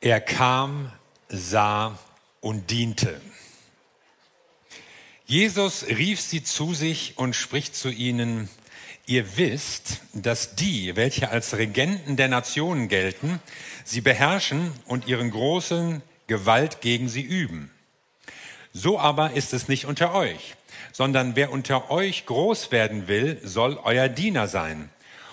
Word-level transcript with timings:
Er 0.00 0.20
kam, 0.20 0.92
sah 1.28 1.98
und 2.40 2.70
diente. 2.70 3.20
Jesus 5.24 5.86
rief 5.88 6.20
sie 6.20 6.44
zu 6.44 6.74
sich 6.74 7.14
und 7.16 7.34
spricht 7.34 7.74
zu 7.74 7.88
ihnen, 7.88 8.48
ihr 9.06 9.38
wisst, 9.38 10.02
dass 10.12 10.54
die, 10.54 10.96
welche 10.96 11.30
als 11.30 11.56
Regenten 11.56 12.16
der 12.16 12.28
Nationen 12.28 12.88
gelten, 12.88 13.40
sie 13.84 14.02
beherrschen 14.02 14.72
und 14.84 15.08
ihren 15.08 15.30
großen 15.30 16.02
Gewalt 16.26 16.82
gegen 16.82 17.08
sie 17.08 17.22
üben. 17.22 17.70
So 18.72 19.00
aber 19.00 19.32
ist 19.32 19.54
es 19.54 19.66
nicht 19.66 19.86
unter 19.86 20.14
euch, 20.14 20.56
sondern 20.92 21.36
wer 21.36 21.50
unter 21.50 21.90
euch 21.90 22.26
groß 22.26 22.70
werden 22.70 23.08
will, 23.08 23.40
soll 23.42 23.80
euer 23.82 24.08
Diener 24.08 24.46
sein. 24.46 24.90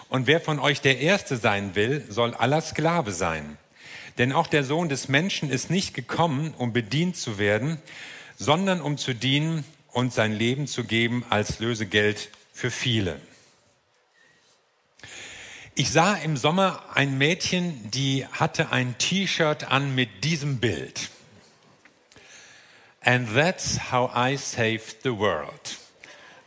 Und 0.07 0.25
wer 0.25 0.39
von 0.39 0.59
euch 0.59 0.80
der 0.80 1.00
Erste 1.00 1.36
sein 1.36 1.75
will, 1.75 2.05
soll 2.07 2.34
aller 2.34 2.61
Sklave 2.61 3.11
sein. 3.11 3.57
Denn 4.18 4.32
auch 4.32 4.48
der 4.48 4.64
Sohn 4.64 4.89
des 4.89 5.07
Menschen 5.07 5.50
ist 5.50 5.70
nicht 5.70 5.93
gekommen, 5.93 6.54
um 6.58 6.73
bedient 6.73 7.17
zu 7.17 7.38
werden, 7.38 7.81
sondern 8.38 8.81
um 8.81 8.98
zu 8.98 9.13
dienen 9.13 9.63
und 9.91 10.13
sein 10.13 10.34
Leben 10.34 10.67
zu 10.67 10.84
geben 10.84 11.26
als 11.30 11.59
Lösegeld 11.59 12.30
für 12.52 12.71
viele. 12.71 13.20
Ich 15.76 15.91
sah 15.91 16.16
im 16.16 16.38
Sommer 16.38 16.84
ein 16.94 17.18
Mädchen, 17.18 17.90
die 17.90 18.27
hatte 18.27 18.71
ein 18.71 18.95
T-Shirt 18.99 19.71
an 19.71 19.95
mit 19.95 20.23
diesem 20.23 20.59
Bild. 20.59 21.09
And 23.02 23.34
that's 23.34 23.91
how 23.91 24.12
I 24.16 24.38
saved 24.38 24.98
the 25.04 25.18
world. 25.18 25.80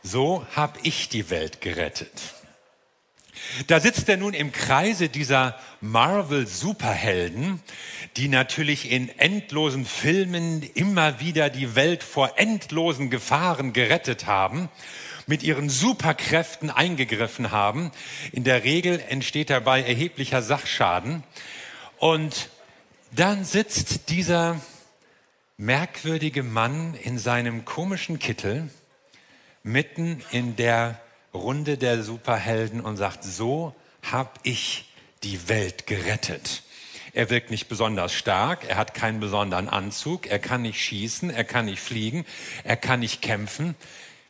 So 0.01 0.47
habe 0.55 0.79
ich 0.83 1.09
die 1.09 1.29
Welt 1.29 1.59
gerettet. 1.59 2.36
Da 3.65 3.79
sitzt 3.79 4.07
er 4.07 4.17
nun 4.17 4.35
im 4.35 4.51
Kreise 4.51 5.09
dieser 5.09 5.57
Marvel-Superhelden, 5.81 7.61
die 8.15 8.27
natürlich 8.27 8.91
in 8.91 9.09
endlosen 9.17 9.85
Filmen 9.85 10.61
immer 10.61 11.19
wieder 11.19 11.49
die 11.49 11.75
Welt 11.75 12.03
vor 12.03 12.33
endlosen 12.37 13.09
Gefahren 13.09 13.73
gerettet 13.73 14.27
haben, 14.27 14.69
mit 15.25 15.41
ihren 15.41 15.69
Superkräften 15.69 16.69
eingegriffen 16.69 17.51
haben. 17.51 17.91
In 18.31 18.43
der 18.43 18.63
Regel 18.63 19.01
entsteht 19.09 19.49
dabei 19.49 19.81
erheblicher 19.81 20.41
Sachschaden. 20.41 21.23
Und 21.97 22.49
dann 23.11 23.43
sitzt 23.43 24.09
dieser 24.09 24.61
merkwürdige 25.57 26.43
Mann 26.43 26.93
in 26.93 27.17
seinem 27.17 27.65
komischen 27.65 28.19
Kittel 28.19 28.69
mitten 29.63 30.21
in 30.31 30.55
der 30.55 31.01
Runde 31.33 31.77
der 31.77 32.03
Superhelden 32.03 32.81
und 32.81 32.97
sagt, 32.97 33.23
so 33.23 33.75
hab 34.11 34.39
ich 34.43 34.91
die 35.23 35.49
Welt 35.49 35.87
gerettet. 35.87 36.63
Er 37.13 37.29
wirkt 37.29 37.49
nicht 37.49 37.67
besonders 37.67 38.13
stark, 38.13 38.65
er 38.69 38.77
hat 38.77 38.93
keinen 38.93 39.19
besonderen 39.19 39.69
Anzug, 39.69 40.27
er 40.27 40.39
kann 40.39 40.61
nicht 40.61 40.79
schießen, 40.79 41.29
er 41.29 41.43
kann 41.43 41.65
nicht 41.65 41.81
fliegen, 41.81 42.25
er 42.63 42.77
kann 42.77 42.99
nicht 42.99 43.21
kämpfen. 43.21 43.75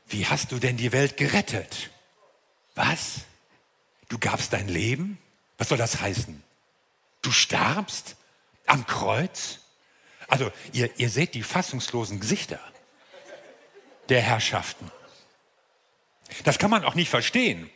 Wie 0.07 0.25
hast 0.25 0.51
du 0.51 0.59
denn 0.59 0.77
die 0.77 0.93
Welt 0.93 1.17
gerettet? 1.17 1.89
Was? 2.75 3.21
Du 4.07 4.17
gabst 4.17 4.53
dein 4.53 4.69
Leben? 4.69 5.17
Was 5.57 5.69
soll 5.69 5.77
das 5.77 5.99
heißen? 5.99 6.41
Du 7.21 7.31
starbst 7.31 8.15
am 8.67 8.85
Kreuz? 8.85 9.59
Also 10.27 10.51
ihr, 10.71 10.89
ihr 10.97 11.09
seht 11.09 11.33
die 11.33 11.43
fassungslosen 11.43 12.19
Gesichter 12.19 12.59
der 14.07 14.21
Herrschaften. 14.21 14.89
Das 16.43 16.59
kann 16.59 16.69
man 16.69 16.83
auch 16.83 16.95
nicht 16.95 17.09
verstehen. 17.09 17.69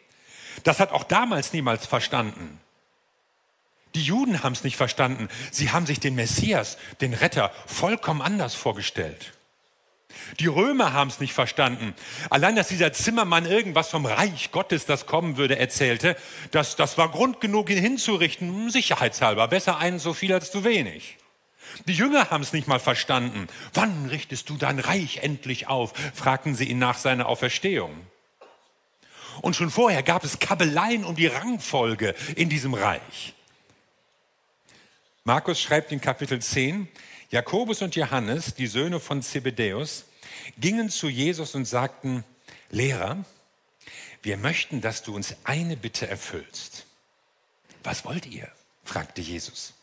Das 0.64 0.80
hat 0.80 0.92
auch 0.92 1.04
damals 1.04 1.54
niemals 1.54 1.86
verstanden. 1.86 2.60
Die 3.96 4.04
Juden 4.04 4.44
haben 4.44 4.54
es 4.54 4.64
nicht 4.64 4.78
verstanden. 4.78 5.28
Sie 5.52 5.72
haben 5.72 5.86
sich 5.86 6.00
den 6.00 6.16
Messias, 6.16 6.78
den 7.02 7.14
Retter, 7.14 7.52
vollkommen 7.66 8.22
anders 8.22 8.56
vorgestellt. 8.56 9.34
Die 10.40 10.48
Römer 10.48 10.94
haben 10.94 11.10
es 11.10 11.20
nicht 11.20 11.34
verstanden. 11.34 11.94
Allein, 12.30 12.56
dass 12.56 12.68
dieser 12.68 12.94
Zimmermann 12.94 13.46
irgendwas 13.46 13.90
vom 13.90 14.06
Reich 14.06 14.52
Gottes, 14.52 14.86
das 14.86 15.06
kommen 15.06 15.38
würde, 15.38 15.58
erzählte, 15.58 16.16
das, 16.52 16.76
das 16.76 16.98
war 16.98 17.10
Grund 17.10 17.42
genug, 17.42 17.70
ihn 17.70 17.78
hinzurichten, 17.78 18.70
sicherheitshalber. 18.70 19.48
Besser 19.48 19.78
einen 19.78 20.00
so 20.00 20.14
viel 20.14 20.34
als 20.34 20.52
zu 20.52 20.64
wenig. 20.64 21.18
Die 21.88 21.94
Jünger 21.94 22.30
haben 22.30 22.44
es 22.44 22.54
nicht 22.54 22.68
mal 22.68 22.80
verstanden. 22.80 23.48
Wann 23.74 24.08
richtest 24.08 24.50
du 24.50 24.58
dein 24.58 24.80
Reich 24.80 25.18
endlich 25.18 25.68
auf? 25.68 25.94
fragten 26.14 26.56
sie 26.56 26.66
ihn 26.66 26.80
nach 26.80 26.98
seiner 26.98 27.28
Auferstehung. 27.28 27.92
Und 29.42 29.56
schon 29.56 29.70
vorher 29.70 30.04
gab 30.04 30.24
es 30.24 30.40
Kabeleien 30.40 31.06
um 31.06 31.16
die 31.16 31.28
Rangfolge 31.28 32.16
in 32.36 32.50
diesem 32.50 32.74
Reich. 32.74 33.34
Markus 35.24 35.62
schreibt 35.62 35.92
in 35.92 36.02
Kapitel 36.02 36.42
10, 36.42 36.88
Jakobus 37.30 37.82
und 37.82 37.96
Johannes, 37.96 38.56
die 38.56 38.68
Söhne 38.68 39.00
von 39.00 39.22
Zebedäus, 39.22 40.06
gingen 40.58 40.90
zu 40.90 41.08
Jesus 41.08 41.56
und 41.56 41.66
sagten, 41.66 42.24
Lehrer, 42.70 43.24
wir 44.22 44.38
möchten, 44.38 44.82
dass 44.82 45.04
du 45.04 45.16
uns 45.16 45.36
eine 45.44 45.78
Bitte 45.78 46.08
erfüllst. 46.08 46.86
Was 47.84 48.06
wollt 48.06 48.26
ihr? 48.26 48.48
fragte 48.84 49.22
Jesus. 49.22 49.74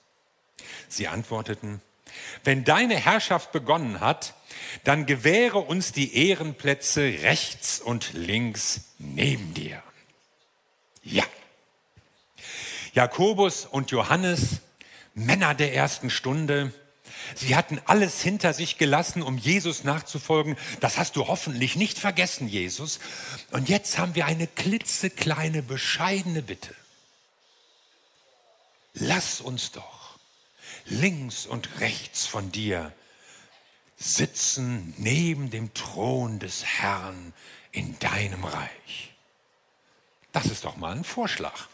Sie 0.88 1.08
antworteten, 1.08 1.80
wenn 2.44 2.64
deine 2.64 2.96
Herrschaft 2.96 3.52
begonnen 3.52 4.00
hat, 4.00 4.34
dann 4.84 5.06
gewähre 5.06 5.58
uns 5.58 5.92
die 5.92 6.14
Ehrenplätze 6.28 7.02
rechts 7.22 7.80
und 7.80 8.12
links 8.12 8.92
neben 8.98 9.54
dir. 9.54 9.82
Ja. 11.02 11.24
Jakobus 12.92 13.64
und 13.64 13.90
Johannes, 13.90 14.60
Männer 15.14 15.54
der 15.54 15.74
ersten 15.74 16.10
Stunde, 16.10 16.72
sie 17.34 17.54
hatten 17.56 17.80
alles 17.84 18.22
hinter 18.22 18.52
sich 18.52 18.78
gelassen, 18.78 19.22
um 19.22 19.38
Jesus 19.38 19.84
nachzufolgen. 19.84 20.56
Das 20.80 20.98
hast 20.98 21.16
du 21.16 21.28
hoffentlich 21.28 21.76
nicht 21.76 21.98
vergessen, 21.98 22.48
Jesus. 22.48 22.98
Und 23.50 23.68
jetzt 23.68 23.98
haben 23.98 24.14
wir 24.14 24.26
eine 24.26 24.46
klitzekleine, 24.46 25.62
bescheidene 25.62 26.42
Bitte. 26.42 26.74
Lass 28.94 29.40
uns 29.40 29.70
doch 29.72 29.97
links 30.90 31.46
und 31.46 31.80
rechts 31.80 32.26
von 32.26 32.52
dir 32.52 32.92
sitzen 33.96 34.94
neben 34.96 35.50
dem 35.50 35.74
Thron 35.74 36.38
des 36.38 36.64
Herrn 36.64 37.32
in 37.72 37.98
deinem 37.98 38.44
Reich. 38.44 39.12
Das 40.32 40.46
ist 40.46 40.64
doch 40.64 40.76
mal 40.76 40.94
ein 40.94 41.04
Vorschlag, 41.04 41.66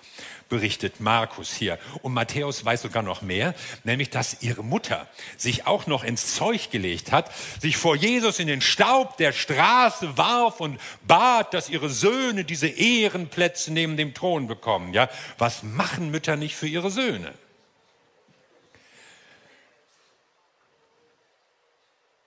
berichtet 0.48 1.00
Markus 1.00 1.52
hier. 1.52 1.78
Und 2.02 2.14
Matthäus 2.14 2.64
weiß 2.64 2.82
sogar 2.82 3.02
noch 3.02 3.20
mehr, 3.20 3.54
nämlich 3.82 4.10
dass 4.10 4.42
ihre 4.42 4.64
Mutter 4.64 5.06
sich 5.36 5.66
auch 5.66 5.86
noch 5.86 6.02
ins 6.02 6.34
Zeug 6.34 6.70
gelegt 6.70 7.12
hat, 7.12 7.30
sich 7.60 7.76
vor 7.76 7.96
Jesus 7.96 8.38
in 8.38 8.46
den 8.46 8.62
Staub 8.62 9.18
der 9.18 9.32
Straße 9.32 10.16
warf 10.16 10.60
und 10.60 10.80
bat, 11.06 11.52
dass 11.52 11.68
ihre 11.68 11.90
Söhne 11.90 12.44
diese 12.44 12.68
Ehrenplätze 12.68 13.72
neben 13.72 13.96
dem 13.96 14.14
Thron 14.14 14.46
bekommen. 14.46 14.94
Ja, 14.94 15.10
was 15.36 15.62
machen 15.62 16.10
Mütter 16.10 16.36
nicht 16.36 16.56
für 16.56 16.68
ihre 16.68 16.90
Söhne? 16.90 17.34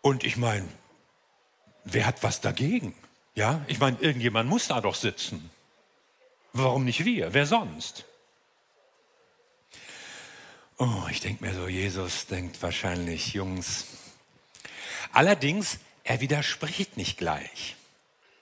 Und 0.07 0.23
ich 0.23 0.38
meine, 0.38 0.66
wer 1.84 2.06
hat 2.06 2.23
was 2.23 2.40
dagegen? 2.40 2.95
Ja, 3.35 3.66
ich 3.68 3.78
meine, 3.79 3.97
irgendjemand 4.00 4.50
muss 4.50 4.69
da 4.69 4.79
doch 4.79 4.95
sitzen. 4.95 5.50
Warum 6.53 6.85
nicht 6.85 7.03
wir? 7.03 7.34
Wer 7.34 7.45
sonst? 7.45 8.06
Oh, 10.78 11.07
ich 11.12 11.19
denke 11.19 11.44
mir 11.44 11.53
so, 11.53 11.67
Jesus 11.67 12.25
denkt 12.25 12.62
wahrscheinlich, 12.63 13.34
Jungs. 13.34 13.88
Allerdings, 15.12 15.78
er 16.06 16.22
widerspricht 16.22 16.96
nicht 16.96 17.17
gleich. 17.17 17.75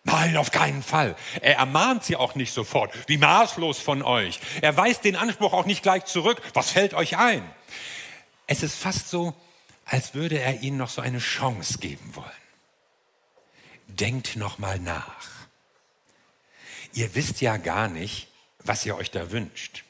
Nein, 0.04 0.38
auf 0.38 0.52
keinen 0.52 0.84
Fall. 0.84 1.16
Er 1.42 1.56
ermahnt 1.56 2.04
sie 2.04 2.16
auch 2.16 2.36
nicht 2.36 2.54
sofort. 2.54 2.94
Wie 3.08 3.18
maßlos 3.18 3.80
von 3.80 4.04
euch. 4.04 4.40
Er 4.62 4.78
weist 4.78 5.04
den 5.04 5.16
Anspruch 5.16 5.52
auch 5.52 5.66
nicht 5.66 5.82
gleich 5.82 6.06
zurück. 6.06 6.44
Was 6.54 6.70
fällt 6.70 6.94
euch 6.94 7.18
ein? 7.18 7.42
Es 8.46 8.62
ist 8.62 8.76
fast 8.76 9.10
so, 9.10 9.34
als 9.86 10.14
würde 10.14 10.40
er 10.40 10.62
ihnen 10.62 10.78
noch 10.78 10.90
so 10.90 11.02
eine 11.02 11.20
Chance 11.20 11.78
geben 11.78 12.16
wollen. 12.16 12.32
Denkt 13.88 14.36
noch 14.36 14.58
mal 14.58 14.80
nach. 14.80 15.30
Ihr 16.94 17.14
wisst 17.14 17.42
ja 17.42 17.58
gar 17.58 17.88
nicht, 17.88 18.28
was 18.60 18.86
ihr 18.86 18.96
euch 18.96 19.12
da 19.12 19.32
wünscht. 19.32 19.84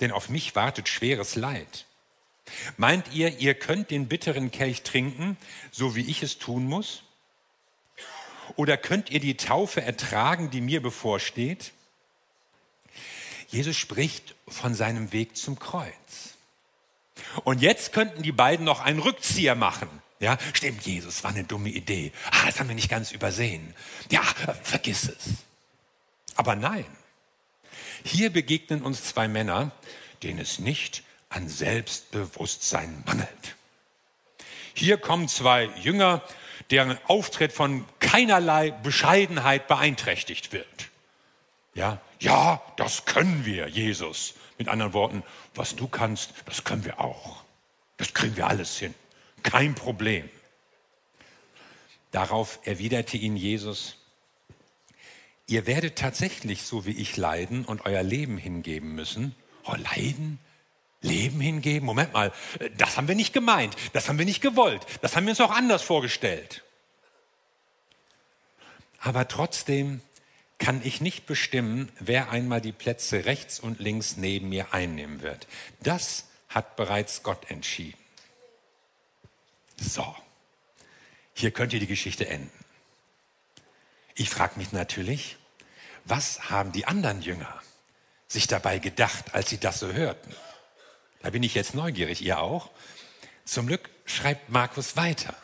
Denn 0.00 0.12
auf 0.12 0.28
mich 0.28 0.54
wartet 0.54 0.88
schweres 0.88 1.34
Leid. 1.34 1.86
Meint 2.76 3.12
ihr, 3.12 3.38
ihr 3.38 3.54
könnt 3.54 3.90
den 3.90 4.06
bitteren 4.06 4.50
Kelch 4.50 4.82
trinken, 4.82 5.36
so 5.72 5.96
wie 5.96 6.08
ich 6.08 6.22
es 6.22 6.38
tun 6.38 6.66
muss? 6.66 7.02
Oder 8.56 8.76
könnt 8.76 9.10
ihr 9.10 9.20
die 9.20 9.36
Taufe 9.36 9.80
ertragen, 9.80 10.50
die 10.50 10.60
mir 10.60 10.82
bevorsteht? 10.82 11.72
Jesus 13.48 13.76
spricht 13.76 14.34
von 14.46 14.74
seinem 14.74 15.12
Weg 15.12 15.36
zum 15.36 15.58
Kreuz. 15.58 16.33
Und 17.44 17.60
jetzt 17.62 17.92
könnten 17.92 18.22
die 18.22 18.32
beiden 18.32 18.64
noch 18.64 18.80
einen 18.80 18.98
Rückzieher 18.98 19.54
machen. 19.54 19.88
Ja, 20.20 20.38
stimmt, 20.52 20.86
Jesus, 20.86 21.22
war 21.22 21.30
eine 21.30 21.44
dumme 21.44 21.68
Idee. 21.68 22.12
Ah, 22.30 22.46
das 22.46 22.58
haben 22.58 22.68
wir 22.68 22.74
nicht 22.74 22.88
ganz 22.88 23.12
übersehen. 23.12 23.74
Ja, 24.10 24.22
vergiss 24.62 25.04
es. 25.04 25.34
Aber 26.36 26.56
nein. 26.56 26.86
Hier 28.04 28.30
begegnen 28.30 28.82
uns 28.82 29.04
zwei 29.04 29.28
Männer, 29.28 29.72
denen 30.22 30.38
es 30.38 30.58
nicht 30.58 31.02
an 31.28 31.48
Selbstbewusstsein 31.48 33.02
mangelt. 33.06 33.56
Hier 34.74 34.98
kommen 34.98 35.28
zwei 35.28 35.64
Jünger, 35.80 36.22
deren 36.70 36.98
Auftritt 37.06 37.52
von 37.52 37.84
keinerlei 38.00 38.70
Bescheidenheit 38.70 39.68
beeinträchtigt 39.68 40.52
wird. 40.52 40.90
Ja, 41.74 42.00
ja, 42.20 42.62
das 42.76 43.04
können 43.04 43.44
wir, 43.44 43.68
Jesus. 43.68 44.34
Mit 44.58 44.68
anderen 44.68 44.92
Worten, 44.92 45.22
was 45.54 45.76
du 45.76 45.88
kannst, 45.88 46.32
das 46.46 46.64
können 46.64 46.84
wir 46.84 47.00
auch. 47.00 47.42
Das 47.96 48.14
kriegen 48.14 48.36
wir 48.36 48.46
alles 48.46 48.78
hin. 48.78 48.94
Kein 49.42 49.74
Problem. 49.74 50.28
Darauf 52.10 52.60
erwiderte 52.64 53.16
ihn 53.16 53.36
Jesus, 53.36 53.96
ihr 55.46 55.66
werdet 55.66 55.96
tatsächlich 55.96 56.62
so 56.62 56.86
wie 56.86 56.92
ich 56.92 57.16
leiden 57.16 57.64
und 57.64 57.84
euer 57.86 58.02
Leben 58.02 58.38
hingeben 58.38 58.94
müssen. 58.94 59.34
Oh, 59.64 59.74
leiden? 59.74 60.38
Leben 61.00 61.40
hingeben? 61.40 61.84
Moment 61.84 62.12
mal, 62.12 62.32
das 62.76 62.96
haben 62.96 63.08
wir 63.08 63.14
nicht 63.14 63.32
gemeint, 63.32 63.76
das 63.92 64.08
haben 64.08 64.18
wir 64.18 64.24
nicht 64.24 64.40
gewollt, 64.40 64.86
das 65.02 65.16
haben 65.16 65.26
wir 65.26 65.32
uns 65.32 65.40
auch 65.40 65.50
anders 65.50 65.82
vorgestellt. 65.82 66.64
Aber 69.00 69.28
trotzdem 69.28 70.00
kann 70.58 70.80
ich 70.84 71.00
nicht 71.00 71.26
bestimmen, 71.26 71.90
wer 71.98 72.30
einmal 72.30 72.60
die 72.60 72.72
Plätze 72.72 73.24
rechts 73.24 73.60
und 73.60 73.80
links 73.80 74.16
neben 74.16 74.48
mir 74.48 74.72
einnehmen 74.72 75.20
wird. 75.22 75.46
Das 75.82 76.26
hat 76.48 76.76
bereits 76.76 77.22
Gott 77.22 77.50
entschieden. 77.50 77.98
So, 79.76 80.14
hier 81.34 81.50
könnte 81.50 81.78
die 81.78 81.86
Geschichte 81.86 82.28
enden. 82.28 82.64
Ich 84.14 84.30
frage 84.30 84.58
mich 84.58 84.72
natürlich, 84.72 85.36
was 86.04 86.50
haben 86.50 86.70
die 86.70 86.86
anderen 86.86 87.22
Jünger 87.22 87.60
sich 88.28 88.46
dabei 88.46 88.78
gedacht, 88.78 89.34
als 89.34 89.50
sie 89.50 89.58
das 89.58 89.80
so 89.80 89.92
hörten? 89.92 90.34
Da 91.22 91.30
bin 91.30 91.42
ich 91.42 91.54
jetzt 91.54 91.74
neugierig, 91.74 92.22
ihr 92.22 92.38
auch. 92.38 92.70
Zum 93.44 93.66
Glück 93.66 93.90
schreibt 94.04 94.50
Markus 94.50 94.96
weiter. 94.96 95.34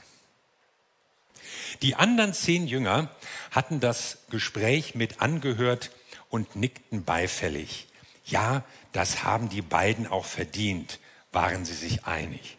Die 1.82 1.94
anderen 1.94 2.34
zehn 2.34 2.66
Jünger 2.66 3.08
hatten 3.50 3.80
das 3.80 4.18
Gespräch 4.30 4.94
mit 4.94 5.20
angehört 5.20 5.90
und 6.28 6.54
nickten 6.56 7.04
beifällig. 7.04 7.88
Ja, 8.26 8.64
das 8.92 9.24
haben 9.24 9.48
die 9.48 9.62
beiden 9.62 10.06
auch 10.06 10.24
verdient, 10.24 10.98
waren 11.32 11.64
sie 11.64 11.74
sich 11.74 12.04
einig. 12.04 12.58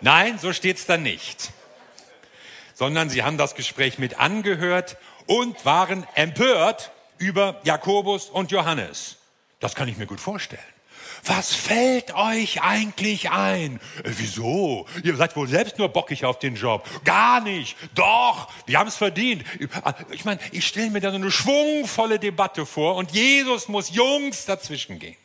Nein, 0.00 0.38
so 0.38 0.52
steht's 0.52 0.86
da 0.86 0.96
nicht. 0.96 1.52
Sondern 2.74 3.10
sie 3.10 3.22
haben 3.22 3.38
das 3.38 3.54
Gespräch 3.54 3.98
mit 3.98 4.18
angehört 4.18 4.96
und 5.26 5.64
waren 5.64 6.06
empört 6.14 6.92
über 7.18 7.60
Jakobus 7.64 8.26
und 8.26 8.50
Johannes. 8.50 9.16
Das 9.60 9.74
kann 9.74 9.88
ich 9.88 9.98
mir 9.98 10.06
gut 10.06 10.20
vorstellen. 10.20 10.62
Was 11.24 11.54
fällt 11.54 12.14
euch 12.14 12.62
eigentlich 12.62 13.30
ein? 13.30 13.76
Äh, 14.04 14.10
wieso? 14.16 14.86
Ihr 15.02 15.16
seid 15.16 15.36
wohl 15.36 15.48
selbst 15.48 15.78
nur 15.78 15.88
bockig 15.88 16.24
auf 16.24 16.38
den 16.38 16.54
Job. 16.54 16.88
Gar 17.04 17.40
nicht. 17.40 17.76
Doch, 17.94 18.50
wir 18.66 18.78
haben 18.78 18.88
es 18.88 18.96
verdient. 18.96 19.44
Ich 20.10 20.24
meine, 20.24 20.40
ich 20.52 20.66
stelle 20.66 20.90
mir 20.90 21.00
da 21.00 21.10
so 21.10 21.16
eine 21.16 21.30
schwungvolle 21.30 22.18
Debatte 22.18 22.66
vor 22.66 22.96
und 22.96 23.12
Jesus 23.12 23.68
muss 23.68 23.90
Jungs 23.90 24.46
dazwischen 24.46 24.98
gehen. 24.98 25.16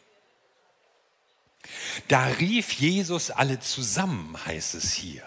Da 2.07 2.25
rief 2.25 2.73
Jesus 2.73 3.31
alle 3.31 3.59
zusammen, 3.59 4.37
heißt 4.45 4.75
es 4.75 4.93
hier. 4.93 5.23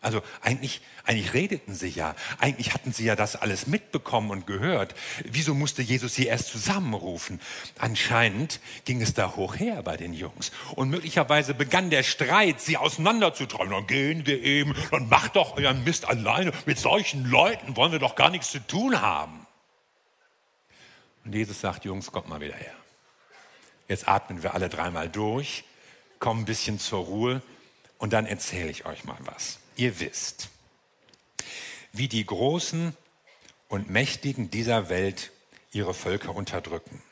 Also 0.00 0.22
eigentlich, 0.42 0.80
eigentlich 1.04 1.34
redeten 1.34 1.74
sie 1.74 1.88
ja, 1.88 2.14
eigentlich 2.38 2.72
hatten 2.72 2.92
sie 2.92 3.04
ja 3.04 3.16
das 3.16 3.34
alles 3.34 3.66
mitbekommen 3.66 4.30
und 4.30 4.46
gehört. 4.46 4.94
Wieso 5.24 5.54
musste 5.54 5.82
Jesus 5.82 6.14
sie 6.14 6.26
erst 6.26 6.48
zusammenrufen? 6.48 7.40
Anscheinend 7.78 8.60
ging 8.84 9.02
es 9.02 9.14
da 9.14 9.34
hoch 9.34 9.56
her 9.58 9.82
bei 9.82 9.96
den 9.96 10.12
Jungs. 10.12 10.52
Und 10.76 10.90
möglicherweise 10.90 11.52
begann 11.52 11.90
der 11.90 12.04
Streit, 12.04 12.60
sie 12.60 12.76
auseinanderzutreiben. 12.76 13.70
Dann 13.70 13.86
gehen 13.88 14.24
wir 14.26 14.40
eben, 14.40 14.74
dann 14.92 15.08
macht 15.08 15.34
doch 15.34 15.56
euren 15.56 15.82
Mist 15.82 16.08
alleine. 16.08 16.52
Mit 16.64 16.78
solchen 16.78 17.24
Leuten 17.24 17.76
wollen 17.76 17.90
wir 17.90 17.98
doch 17.98 18.14
gar 18.14 18.30
nichts 18.30 18.52
zu 18.52 18.64
tun 18.64 19.00
haben. 19.00 19.46
Und 21.24 21.34
Jesus 21.34 21.60
sagt, 21.60 21.84
Jungs, 21.84 22.12
kommt 22.12 22.28
mal 22.28 22.40
wieder 22.40 22.54
her. 22.54 22.72
Jetzt 23.88 24.06
atmen 24.06 24.42
wir 24.42 24.54
alle 24.54 24.68
dreimal 24.68 25.08
durch, 25.08 25.64
kommen 26.20 26.42
ein 26.42 26.44
bisschen 26.44 26.78
zur 26.78 27.04
Ruhe 27.04 27.42
und 27.96 28.12
dann 28.12 28.26
erzähle 28.26 28.70
ich 28.70 28.86
euch 28.86 29.04
mal 29.04 29.16
was 29.24 29.58
ihr 29.78 30.00
wisst, 30.00 30.50
wie 31.92 32.08
die 32.08 32.26
Großen 32.26 32.96
und 33.68 33.90
Mächtigen 33.90 34.50
dieser 34.50 34.88
Welt 34.88 35.30
ihre 35.72 35.94
Völker 35.94 36.34
unterdrücken. 36.34 37.02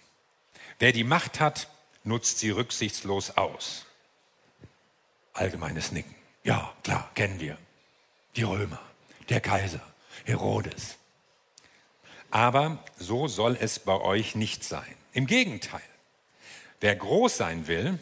Wer 0.78 0.92
die 0.92 1.04
Macht 1.04 1.40
hat, 1.40 1.70
nutzt 2.04 2.38
sie 2.38 2.50
rücksichtslos 2.50 3.36
aus. 3.36 3.86
Allgemeines 5.32 5.92
Nicken. 5.92 6.14
Ja, 6.44 6.72
klar, 6.82 7.10
kennen 7.14 7.40
wir. 7.40 7.58
Die 8.36 8.42
Römer, 8.42 8.80
der 9.28 9.40
Kaiser, 9.40 9.80
Herodes. 10.24 10.96
Aber 12.30 12.84
so 12.98 13.28
soll 13.28 13.56
es 13.60 13.78
bei 13.78 13.98
euch 14.00 14.34
nicht 14.34 14.64
sein. 14.64 14.94
Im 15.12 15.26
Gegenteil, 15.26 15.82
wer 16.80 16.94
groß 16.94 17.36
sein 17.36 17.66
will, 17.66 17.98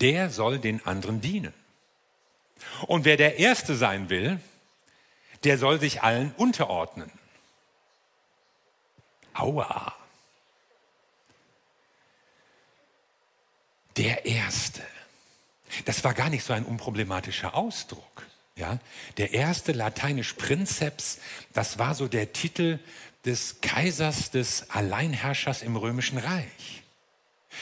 der 0.00 0.30
soll 0.30 0.58
den 0.58 0.84
anderen 0.86 1.20
dienen. 1.20 1.54
Und 2.86 3.04
wer 3.04 3.16
der 3.16 3.38
Erste 3.38 3.76
sein 3.76 4.10
will, 4.10 4.40
der 5.44 5.58
soll 5.58 5.80
sich 5.80 6.02
allen 6.02 6.32
unterordnen. 6.36 7.10
Aua. 9.34 9.94
Der 13.96 14.26
Erste. 14.26 14.82
Das 15.84 16.02
war 16.04 16.14
gar 16.14 16.30
nicht 16.30 16.44
so 16.44 16.52
ein 16.52 16.64
unproblematischer 16.64 17.54
Ausdruck. 17.54 18.26
Ja, 18.56 18.80
der 19.18 19.34
erste 19.34 19.70
lateinisch 19.70 20.32
Prinzeps, 20.32 21.18
das 21.52 21.78
war 21.78 21.94
so 21.94 22.08
der 22.08 22.32
Titel 22.32 22.80
des 23.24 23.60
Kaisers, 23.60 24.32
des 24.32 24.70
Alleinherrschers 24.70 25.62
im 25.62 25.76
römischen 25.76 26.18
Reich. 26.18 26.82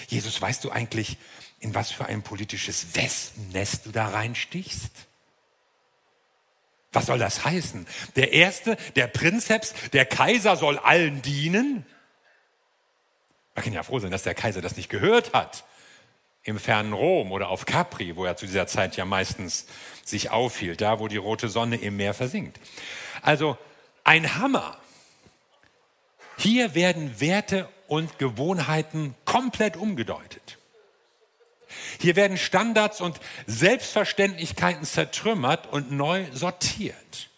Jesus, 0.09 0.41
weißt 0.41 0.65
du 0.65 0.71
eigentlich, 0.71 1.19
in 1.67 1.75
was 1.75 1.91
für 1.91 2.07
ein 2.07 2.23
politisches 2.23 2.95
Wespennest 2.95 3.87
du 3.87 3.91
da 3.91 4.09
reinstichst? 4.09 4.93
Was 6.93 7.07
soll 7.07 7.19
das 7.19 7.45
heißen? 7.45 7.87
Der 8.15 8.33
Erste, 8.33 8.77
der 8.95 9.09
Prinzeps, 9.09 9.75
der 9.93 10.07
Kaiser 10.07 10.57
soll 10.57 10.79
allen 10.79 11.23
dienen? 11.23 11.85
Man 13.55 13.65
kann 13.65 13.73
ja 13.73 13.83
froh 13.83 13.99
sein, 13.99 14.13
dass 14.13 14.23
der 14.23 14.35
Kaiser 14.35 14.63
das 14.63 14.77
nicht 14.77 14.89
gehört 14.89 15.33
hat. 15.33 15.65
Im 16.45 16.61
fernen 16.61 16.93
Rom 16.93 17.33
oder 17.33 17.49
auf 17.49 17.67
Capri, 17.67 18.15
wo 18.15 18.25
er 18.25 18.37
zu 18.37 18.47
dieser 18.47 18.69
Zeit 18.69 18.97
ja 18.97 19.05
meistens 19.05 19.67
sich 20.05 20.31
aufhielt, 20.31 20.81
da 20.81 21.01
wo 21.01 21.09
die 21.09 21.17
rote 21.17 21.49
Sonne 21.49 21.77
im 21.77 21.97
Meer 21.97 22.15
versinkt. 22.15 22.61
Also 23.23 23.59
ein 24.05 24.37
Hammer. 24.37 24.79
Hier 26.39 26.77
werden 26.77 27.21
Werte 27.21 27.69
und 27.89 28.21
Gewohnheiten 28.21 29.17
komplett 29.25 29.77
umgedeutet. 29.77 30.56
Hier 32.01 32.17
werden 32.17 32.37
Standards 32.37 33.01
und 33.01 33.21
Selbstverständlichkeiten 33.47 34.85
zertrümmert 34.85 35.67
und 35.73 35.93
neu 35.93 36.25
sortiert. 36.33 37.31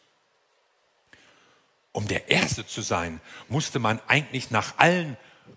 Um 1.93 2.07
der 2.07 2.29
Erste 2.31 2.67
zu 2.67 2.83
sein, 2.83 3.21
musste 3.49 3.79
man 3.79 4.01
eigentlich 4.07 4.51
nach 4.51 4.79
allen 4.79 5.17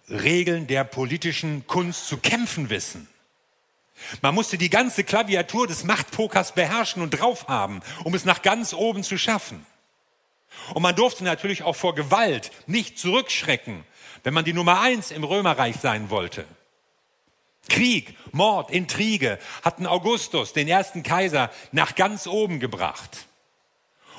Regeln 0.09 0.67
der 0.67 0.83
politischen 0.83 1.67
Kunst 1.67 2.07
zu 2.07 2.17
kämpfen 2.17 2.69
wissen. 2.69 3.07
Man 4.21 4.33
musste 4.33 4.57
die 4.57 4.69
ganze 4.69 5.03
Klaviatur 5.03 5.67
des 5.67 5.83
Machtpokers 5.83 6.53
beherrschen 6.53 7.01
und 7.01 7.11
drauf 7.11 7.47
haben, 7.47 7.81
um 8.03 8.15
es 8.15 8.25
nach 8.25 8.41
ganz 8.41 8.73
oben 8.73 9.03
zu 9.03 9.17
schaffen. 9.17 9.65
Und 10.73 10.81
man 10.81 10.95
durfte 10.95 11.23
natürlich 11.23 11.63
auch 11.63 11.75
vor 11.75 11.95
Gewalt 11.95 12.51
nicht 12.67 12.99
zurückschrecken, 12.99 13.83
wenn 14.23 14.33
man 14.33 14.45
die 14.45 14.53
Nummer 14.53 14.81
eins 14.81 15.11
im 15.11 15.23
Römerreich 15.23 15.77
sein 15.81 16.09
wollte. 16.09 16.45
Krieg, 17.69 18.17
Mord, 18.31 18.71
Intrige 18.71 19.39
hatten 19.63 19.85
Augustus, 19.85 20.53
den 20.53 20.67
ersten 20.67 21.03
Kaiser, 21.03 21.51
nach 21.71 21.95
ganz 21.95 22.27
oben 22.27 22.59
gebracht. 22.59 23.27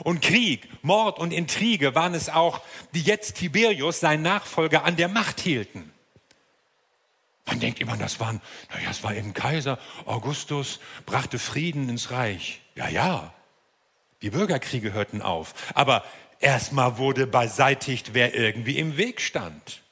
Und 0.04 0.20
Krieg, 0.22 0.68
Mord 0.82 1.18
und 1.18 1.32
Intrige 1.32 1.94
waren 1.94 2.14
es 2.14 2.28
auch, 2.28 2.60
die 2.94 3.02
jetzt 3.02 3.36
Tiberius, 3.36 4.00
sein 4.00 4.22
Nachfolger, 4.22 4.84
an 4.84 4.96
der 4.96 5.08
Macht 5.08 5.40
hielten. 5.40 5.92
Man 7.46 7.60
denkt 7.60 7.80
immer, 7.80 7.96
das 7.96 8.20
waren, 8.20 8.40
naja, 8.72 8.90
es 8.90 9.02
war 9.02 9.14
eben 9.14 9.34
Kaiser, 9.34 9.78
Augustus 10.06 10.80
brachte 11.06 11.38
Frieden 11.38 11.88
ins 11.88 12.10
Reich. 12.10 12.60
Ja, 12.74 12.88
ja, 12.88 13.34
die 14.22 14.30
Bürgerkriege 14.30 14.92
hörten 14.92 15.20
auf. 15.20 15.54
Aber 15.74 16.04
erstmal 16.38 16.98
wurde 16.98 17.26
beseitigt, 17.26 18.14
wer 18.14 18.34
irgendwie 18.34 18.78
im 18.78 18.96
Weg 18.96 19.20
stand. 19.20 19.82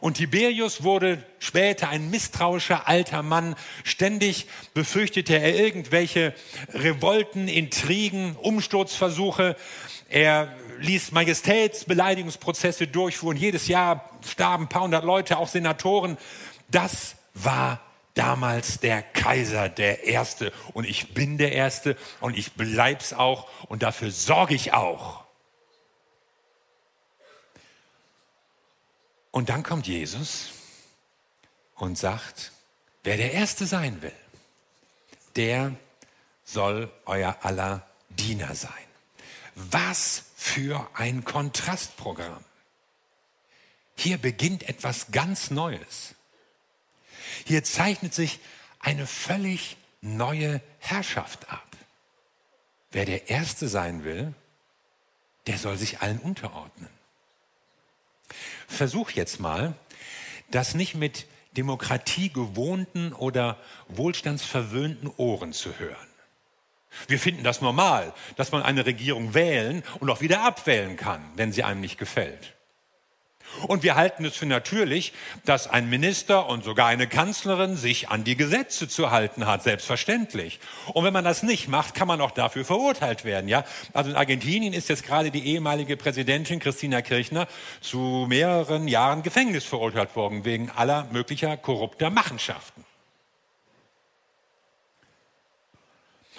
Und 0.00 0.14
Tiberius 0.14 0.82
wurde 0.82 1.22
später 1.38 1.88
ein 1.88 2.10
misstrauischer 2.10 2.88
alter 2.88 3.22
Mann. 3.22 3.54
Ständig 3.84 4.46
befürchtete 4.74 5.38
er 5.38 5.54
irgendwelche 5.54 6.34
Revolten, 6.72 7.48
Intrigen, 7.48 8.36
Umsturzversuche. 8.36 9.56
Er 10.08 10.54
ließ 10.80 11.12
Majestätsbeleidigungsprozesse 11.12 12.86
durchführen. 12.86 13.36
Jedes 13.36 13.68
Jahr 13.68 14.10
starben 14.26 14.64
ein 14.64 14.68
paar 14.68 14.82
hundert 14.82 15.04
Leute, 15.04 15.38
auch 15.38 15.48
Senatoren. 15.48 16.16
Das 16.70 17.16
war 17.34 17.80
damals 18.14 18.80
der 18.80 19.02
Kaiser, 19.02 19.68
der 19.68 20.04
Erste. 20.04 20.52
Und 20.72 20.86
ich 20.86 21.14
bin 21.14 21.38
der 21.38 21.52
Erste 21.52 21.96
und 22.20 22.36
ich 22.36 22.52
bleib's 22.52 23.12
auch 23.12 23.48
und 23.68 23.82
dafür 23.82 24.10
sorge 24.10 24.54
ich 24.54 24.72
auch. 24.72 25.21
Und 29.32 29.48
dann 29.48 29.64
kommt 29.64 29.88
Jesus 29.88 30.50
und 31.74 31.98
sagt, 31.98 32.52
wer 33.02 33.16
der 33.16 33.32
Erste 33.32 33.66
sein 33.66 34.00
will, 34.02 34.12
der 35.34 35.74
soll 36.44 36.92
euer 37.06 37.38
aller 37.42 37.84
Diener 38.10 38.54
sein. 38.54 38.70
Was 39.54 40.24
für 40.36 40.88
ein 40.94 41.24
Kontrastprogramm. 41.24 42.44
Hier 43.96 44.18
beginnt 44.18 44.68
etwas 44.68 45.10
ganz 45.10 45.50
Neues. 45.50 46.14
Hier 47.46 47.64
zeichnet 47.64 48.14
sich 48.14 48.40
eine 48.80 49.06
völlig 49.06 49.76
neue 50.02 50.60
Herrschaft 50.78 51.48
ab. 51.50 51.66
Wer 52.90 53.06
der 53.06 53.30
Erste 53.30 53.68
sein 53.68 54.04
will, 54.04 54.34
der 55.46 55.56
soll 55.56 55.78
sich 55.78 56.00
allen 56.00 56.18
unterordnen. 56.18 57.01
Versuch 58.72 59.10
jetzt 59.10 59.38
mal, 59.40 59.74
das 60.50 60.74
nicht 60.74 60.94
mit 60.94 61.26
demokratiegewohnten 61.56 63.12
oder 63.12 63.58
wohlstandsverwöhnten 63.88 65.10
Ohren 65.16 65.52
zu 65.52 65.78
hören. 65.78 66.08
Wir 67.08 67.18
finden 67.18 67.42
das 67.42 67.60
normal, 67.60 68.12
dass 68.36 68.52
man 68.52 68.62
eine 68.62 68.84
Regierung 68.84 69.34
wählen 69.34 69.82
und 70.00 70.10
auch 70.10 70.20
wieder 70.20 70.42
abwählen 70.42 70.96
kann, 70.96 71.22
wenn 71.36 71.52
sie 71.52 71.62
einem 71.62 71.80
nicht 71.80 71.98
gefällt. 71.98 72.54
Und 73.66 73.82
wir 73.82 73.96
halten 73.96 74.24
es 74.24 74.36
für 74.36 74.46
natürlich, 74.46 75.12
dass 75.44 75.68
ein 75.68 75.88
Minister 75.88 76.48
und 76.48 76.64
sogar 76.64 76.86
eine 76.86 77.06
Kanzlerin 77.06 77.76
sich 77.76 78.08
an 78.08 78.24
die 78.24 78.36
Gesetze 78.36 78.88
zu 78.88 79.10
halten 79.10 79.46
hat, 79.46 79.62
selbstverständlich. 79.62 80.60
Und 80.92 81.04
wenn 81.04 81.12
man 81.12 81.24
das 81.24 81.42
nicht 81.42 81.68
macht, 81.68 81.94
kann 81.94 82.08
man 82.08 82.20
auch 82.20 82.30
dafür 82.30 82.64
verurteilt 82.64 83.24
werden, 83.24 83.48
ja? 83.48 83.64
Also 83.92 84.10
in 84.10 84.16
Argentinien 84.16 84.72
ist 84.72 84.88
jetzt 84.88 85.04
gerade 85.04 85.30
die 85.30 85.46
ehemalige 85.46 85.96
Präsidentin 85.96 86.60
Christina 86.60 87.02
Kirchner 87.02 87.46
zu 87.80 88.26
mehreren 88.28 88.88
Jahren 88.88 89.22
Gefängnis 89.22 89.64
verurteilt 89.64 90.16
worden 90.16 90.44
wegen 90.44 90.70
aller 90.70 91.06
möglicher 91.12 91.56
korrupter 91.56 92.10
Machenschaften. 92.10 92.84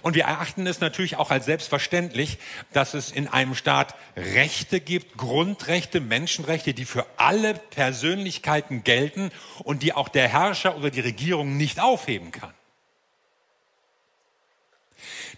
Und 0.03 0.15
wir 0.15 0.25
erachten 0.25 0.67
es 0.67 0.81
natürlich 0.81 1.15
auch 1.15 1.31
als 1.31 1.45
selbstverständlich, 1.45 2.37
dass 2.73 2.93
es 2.93 3.09
in 3.09 3.29
einem 3.29 3.55
Staat 3.55 3.95
Rechte 4.17 4.81
gibt, 4.81 5.17
Grundrechte, 5.17 6.01
Menschenrechte, 6.01 6.73
die 6.73 6.83
für 6.83 7.05
alle 7.15 7.53
Persönlichkeiten 7.53 8.83
gelten 8.83 9.31
und 9.63 9.81
die 9.81 9.93
auch 9.93 10.09
der 10.09 10.27
Herrscher 10.27 10.75
oder 10.75 10.89
die 10.89 10.99
Regierung 10.99 11.55
nicht 11.55 11.79
aufheben 11.79 12.31
kann. 12.31 12.53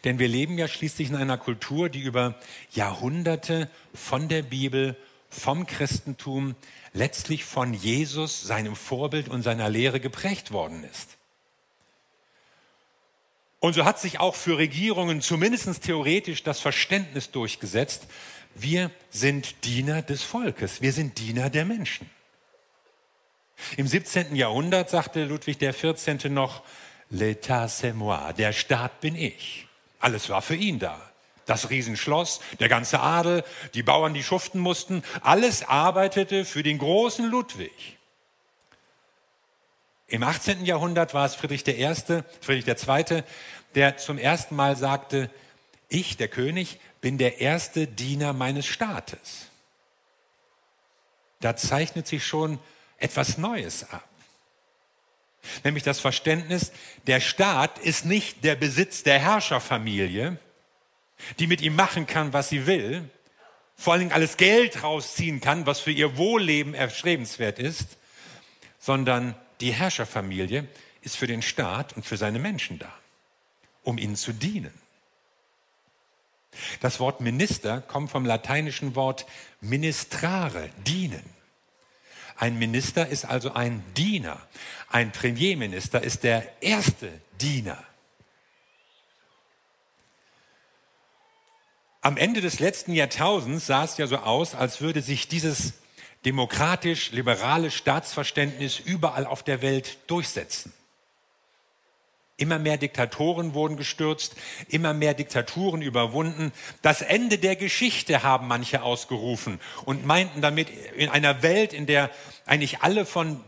Denn 0.04 0.18
wir 0.18 0.28
leben 0.28 0.58
ja 0.58 0.68
schließlich 0.68 1.10
in 1.10 1.16
einer 1.16 1.38
Kultur, 1.38 1.90
die 1.90 2.02
über 2.02 2.34
Jahrhunderte 2.72 3.70
von 3.94 4.28
der 4.30 4.42
Bibel, 4.42 4.98
vom 5.30 5.68
Christentum, 5.68 6.56
letztlich 6.92 7.44
von 7.46 7.76
Jesus, 7.76 8.42
seinem 8.42 8.76
Vorbild 8.76 9.30
und 9.30 9.44
seiner 9.44 9.70
Lehre 9.70 10.00
geprägt 10.00 10.52
worden 10.52 10.84
ist. 10.86 11.15
Und 13.60 13.74
so 13.74 13.86
hat 13.86 14.00
sich 14.00 14.20
auch 14.20 14.36
für 14.36 14.58
Regierungen 14.58 15.22
zumindest 15.22 15.84
theoretisch 15.84 16.44
das 16.44 16.60
Verständnis 16.60 17.32
durchgesetzt, 17.32 18.08
wir 18.54 18.92
sind 19.10 19.66
Diener 19.66 20.02
des 20.02 20.24
Volkes, 20.24 20.82
wir 20.82 20.94
sind 20.94 21.20
Diener 21.20 21.50
der 21.50 21.66
Menschen. 21.66 22.10
Im 23.78 23.88
17. 23.88 24.36
Jahrhundert 24.36 24.90
sagte 24.90 25.26
Ludwig 25.26 25.60
XIV. 25.60 26.30
noch, 26.30 26.64
L'état 27.12 27.68
c'est 27.68 27.94
moi, 27.94 28.34
der 28.34 28.52
Staat 28.52 29.00
bin 29.00 29.16
ich. 29.16 29.68
Alles 30.00 30.30
war 30.30 30.42
für 30.42 30.56
ihn 30.56 30.80
da. 30.80 31.00
Das 31.46 31.70
Riesenschloss, 31.70 32.42
der 32.60 32.70
ganze 32.70 33.00
Adel, 33.00 33.44
die 33.76 33.84
Bauern, 33.84 34.14
die 34.14 34.24
schuften 34.24 34.60
mussten, 34.60 35.04
alles 35.22 35.68
arbeitete 35.68 36.44
für 36.44 36.64
den 36.64 36.80
großen 36.80 37.30
Ludwig. 37.30 37.98
Im 40.08 40.24
18. 40.24 40.66
Jahrhundert 40.66 41.14
war 41.14 41.26
es 41.26 41.36
Friedrich 41.36 41.68
I., 41.68 41.94
Friedrich 42.42 42.68
II., 42.68 43.24
der 43.74 43.98
zum 43.98 44.18
ersten 44.18 44.56
Mal 44.56 44.76
sagte, 44.76 45.30
ich, 45.90 46.18
der 46.18 46.28
König, 46.28 46.80
bin 47.02 47.18
der 47.18 47.40
erste 47.40 47.88
Diener 47.88 48.34
meines 48.34 48.66
Staates. 48.66 49.48
Da 51.42 51.56
zeichnet 51.56 52.08
sich 52.08 52.26
schon 52.26 52.60
etwas 52.98 53.38
Neues 53.38 53.90
ab. 53.92 54.08
Nämlich 55.64 55.84
das 55.84 56.00
Verständnis, 56.00 56.72
der 57.06 57.20
Staat 57.20 57.78
ist 57.80 58.06
nicht 58.06 58.44
der 58.44 58.56
Besitz 58.56 59.04
der 59.04 59.20
Herrscherfamilie, 59.20 60.38
die 61.40 61.48
mit 61.48 61.62
ihm 61.62 61.76
machen 61.76 62.08
kann, 62.08 62.34
was 62.34 62.50
sie 62.50 62.66
will, 62.66 63.10
vor 63.76 63.94
allen 63.94 64.02
Dingen 64.02 64.14
alles 64.14 64.38
Geld 64.38 64.84
rausziehen 64.84 65.42
kann, 65.42 65.66
was 65.66 65.80
für 65.80 65.92
ihr 65.92 66.18
Wohlleben 66.18 66.74
erstrebenswert 66.74 67.60
ist, 67.60 67.98
sondern 68.80 69.36
die 69.62 69.72
Herrscherfamilie 69.72 70.68
ist 71.02 71.18
für 71.18 71.28
den 71.28 71.42
Staat 71.42 71.94
und 71.94 72.06
für 72.06 72.18
seine 72.18 72.40
Menschen 72.40 72.80
da, 72.80 72.92
um 73.84 73.98
ihnen 73.98 74.16
zu 74.16 74.34
dienen. 74.34 74.74
Das 76.80 77.00
Wort 77.00 77.22
Minister 77.22 77.82
kommt 77.82 78.12
vom 78.12 78.26
lateinischen 78.26 78.96
Wort 78.96 79.26
ministrare, 79.62 80.70
dienen. 80.86 81.24
Ein 82.38 82.58
Minister 82.58 83.08
ist 83.08 83.26
also 83.26 83.54
ein 83.54 83.84
Diener. 83.96 84.42
Ein 84.90 85.12
Premierminister 85.12 86.02
ist 86.02 86.24
der 86.24 86.62
erste 86.62 87.10
Diener. 87.40 87.82
Am 92.02 92.18
Ende 92.18 92.42
des 92.42 92.60
letzten 92.60 92.94
Jahrtausends 92.94 93.66
sah 93.66 93.84
es 93.84 93.98
ja 93.98 94.06
so 94.06 94.18
aus, 94.18 94.54
als 94.54 94.80
würde 94.82 95.02
sich 95.02 95.28
dieses 95.28 95.74
demokratisch-liberale 96.26 97.72
Staatsverständnis 97.72 98.80
überall 98.80 99.26
auf 99.26 99.44
der 99.44 99.62
Welt 99.62 99.98
durchsetzen. 100.08 100.74
Immer 102.38 102.60
mehr 102.60 102.78
Diktatoren 102.78 103.54
wurden 103.54 103.78
gestürzt, 103.78 104.36
immer 104.68 104.94
mehr 104.94 105.14
Diktaturen 105.14 105.82
überwunden. 105.82 106.52
Das 106.82 107.02
Ende 107.02 107.38
der 107.38 107.56
Geschichte 107.56 108.24
haben 108.24 108.50
manche 108.50 108.82
ausgerufen 108.84 109.62
und 109.86 110.06
meinten 110.06 110.42
damit 110.42 110.68
in 110.98 111.08
einer 111.08 111.44
Welt, 111.44 111.72
in 111.72 111.86
der 111.86 112.10
eigentlich 112.46 112.82
alle 112.82 113.06
von 113.06 113.40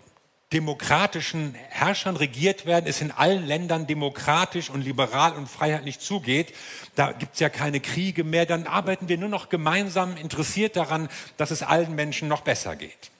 demokratischen 0.53 1.55
Herrschern 1.69 2.15
regiert 2.15 2.65
werden, 2.65 2.85
es 2.87 3.01
in 3.01 3.11
allen 3.11 3.45
Ländern 3.45 3.85
demokratisch 3.85 4.69
und 4.69 4.81
liberal 4.81 5.33
und 5.33 5.49
freiheitlich 5.49 5.99
zugeht, 5.99 6.53
da 6.95 7.11
gibt's 7.11 7.39
ja 7.39 7.49
keine 7.49 7.81
Kriege 7.81 8.23
mehr, 8.23 8.45
dann 8.45 8.65
arbeiten 8.65 9.09
wir 9.09 9.17
nur 9.17 9.29
noch 9.29 9.49
gemeinsam 9.49 10.15
interessiert 10.15 10.77
daran, 10.77 11.09
dass 11.35 11.51
es 11.51 11.63
allen 11.63 11.95
Menschen 11.95 12.29
noch 12.29 12.41
besser 12.41 12.77
geht. 12.77 13.11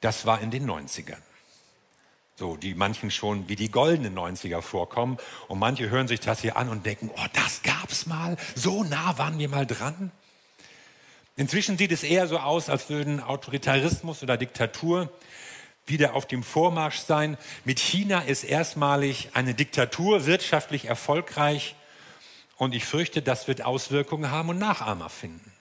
Das 0.00 0.26
war 0.26 0.40
in 0.40 0.50
den 0.50 0.68
90ern. 0.68 1.22
So, 2.36 2.56
die 2.56 2.74
manchen 2.74 3.10
schon 3.10 3.48
wie 3.48 3.56
die 3.56 3.70
goldenen 3.70 4.16
90er 4.16 4.62
vorkommen. 4.62 5.18
Und 5.48 5.58
manche 5.58 5.90
hören 5.90 6.06
sich 6.06 6.20
das 6.20 6.40
hier 6.40 6.56
an 6.56 6.68
und 6.68 6.86
denken, 6.86 7.10
oh, 7.12 7.26
das 7.32 7.62
gab's 7.62 8.06
mal. 8.06 8.36
So 8.54 8.84
nah 8.84 9.18
waren 9.18 9.38
wir 9.40 9.48
mal 9.48 9.66
dran. 9.66 10.12
Inzwischen 11.38 11.78
sieht 11.78 11.92
es 11.92 12.02
eher 12.02 12.26
so 12.26 12.40
aus, 12.40 12.68
als 12.68 12.90
würden 12.90 13.20
Autoritarismus 13.20 14.24
oder 14.24 14.36
Diktatur 14.36 15.08
wieder 15.86 16.14
auf 16.14 16.26
dem 16.26 16.42
Vormarsch 16.42 16.98
sein. 16.98 17.38
Mit 17.64 17.78
China 17.78 18.22
ist 18.22 18.42
erstmalig 18.42 19.30
eine 19.34 19.54
Diktatur 19.54 20.26
wirtschaftlich 20.26 20.86
erfolgreich 20.86 21.76
und 22.56 22.74
ich 22.74 22.84
fürchte, 22.84 23.22
das 23.22 23.46
wird 23.46 23.64
Auswirkungen 23.64 24.32
haben 24.32 24.48
und 24.48 24.58
Nachahmer 24.58 25.10
finden. 25.10 25.52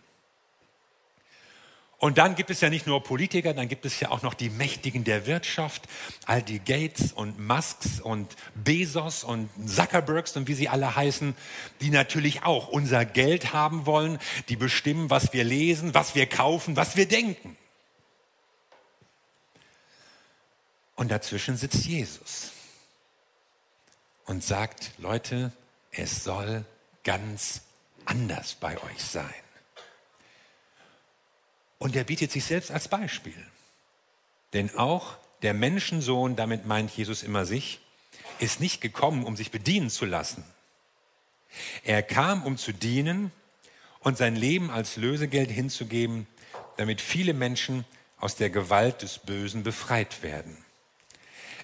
Und 2.00 2.20
dann 2.20 2.36
gibt 2.36 2.52
es 2.52 2.62
ja 2.62 2.70
nicht 2.70 2.86
nur 2.86 3.02
Politiker, 3.02 3.56
dann 3.56 3.68
gibt 3.68 3.84
es 3.86 4.00
ja 4.00 4.12
auch 4.12 4.22
noch 4.22 4.36
die 4.36 4.52
Mächtigen 4.52 5.04
der 5.04 5.26
Wirtschaft, 5.26 5.88
all 6.26 6.44
die 6.44 6.60
Gates 6.60 7.12
und 7.12 7.40
Musks 7.40 8.00
und 8.00 8.36
Bezos 8.54 9.24
und 9.24 9.50
Zuckerbergs 9.68 10.38
und 10.38 10.48
wie 10.48 10.54
sie 10.54 10.70
alle 10.70 10.96
heißen, 10.96 11.36
die 11.82 11.90
natürlich 11.90 12.44
auch 12.44 12.68
unser 12.68 13.04
Geld 13.04 13.52
haben 13.52 13.88
wollen, 13.88 14.20
die 14.48 14.56
bestimmen, 14.56 15.10
was 15.10 15.34
wir 15.34 15.44
lesen, 15.44 15.96
was 15.96 16.14
wir 16.14 16.28
kaufen, 16.28 16.76
was 16.76 16.98
wir 16.98 17.08
denken. 17.08 17.58
Und 20.96 21.10
dazwischen 21.10 21.58
sitzt 21.58 21.86
Jesus 21.86 22.52
und 24.26 24.44
sagt, 24.44 24.92
Leute, 25.00 25.52
es 25.92 26.24
soll 26.24 26.64
ganz 27.04 27.62
anders 28.06 28.54
bei 28.54 28.78
euch 28.84 29.04
sein. 29.04 29.47
Und 31.80 31.96
er 31.96 32.04
bietet 32.04 32.32
sich 32.32 32.46
selbst 32.46 32.72
als 32.72 32.88
Beispiel. 32.88 33.36
Denn 34.54 34.76
auch 34.76 35.18
der 35.42 35.54
Menschensohn, 35.54 36.36
damit 36.36 36.66
meint 36.66 36.92
Jesus 36.92 37.24
immer 37.24 37.46
sich, 37.46 37.80
ist 38.40 38.60
nicht 38.60 38.82
gekommen, 38.82 39.24
um 39.24 39.36
sich 39.36 39.52
bedienen 39.52 39.90
zu 39.90 40.06
lassen. 40.06 40.44
Er 41.84 42.04
kam, 42.04 42.44
um 42.44 42.58
zu 42.58 42.74
dienen 42.74 43.32
und 44.00 44.18
sein 44.18 44.36
Leben 44.36 44.70
als 44.70 44.96
Lösegeld 44.96 45.50
hinzugeben, 45.50 46.28
damit 46.78 47.02
viele 47.02 47.34
Menschen 47.34 47.86
aus 48.20 48.36
der 48.36 48.50
Gewalt 48.50 49.02
des 49.02 49.20
Bösen 49.20 49.64
befreit 49.64 50.24
werden. 50.24 50.58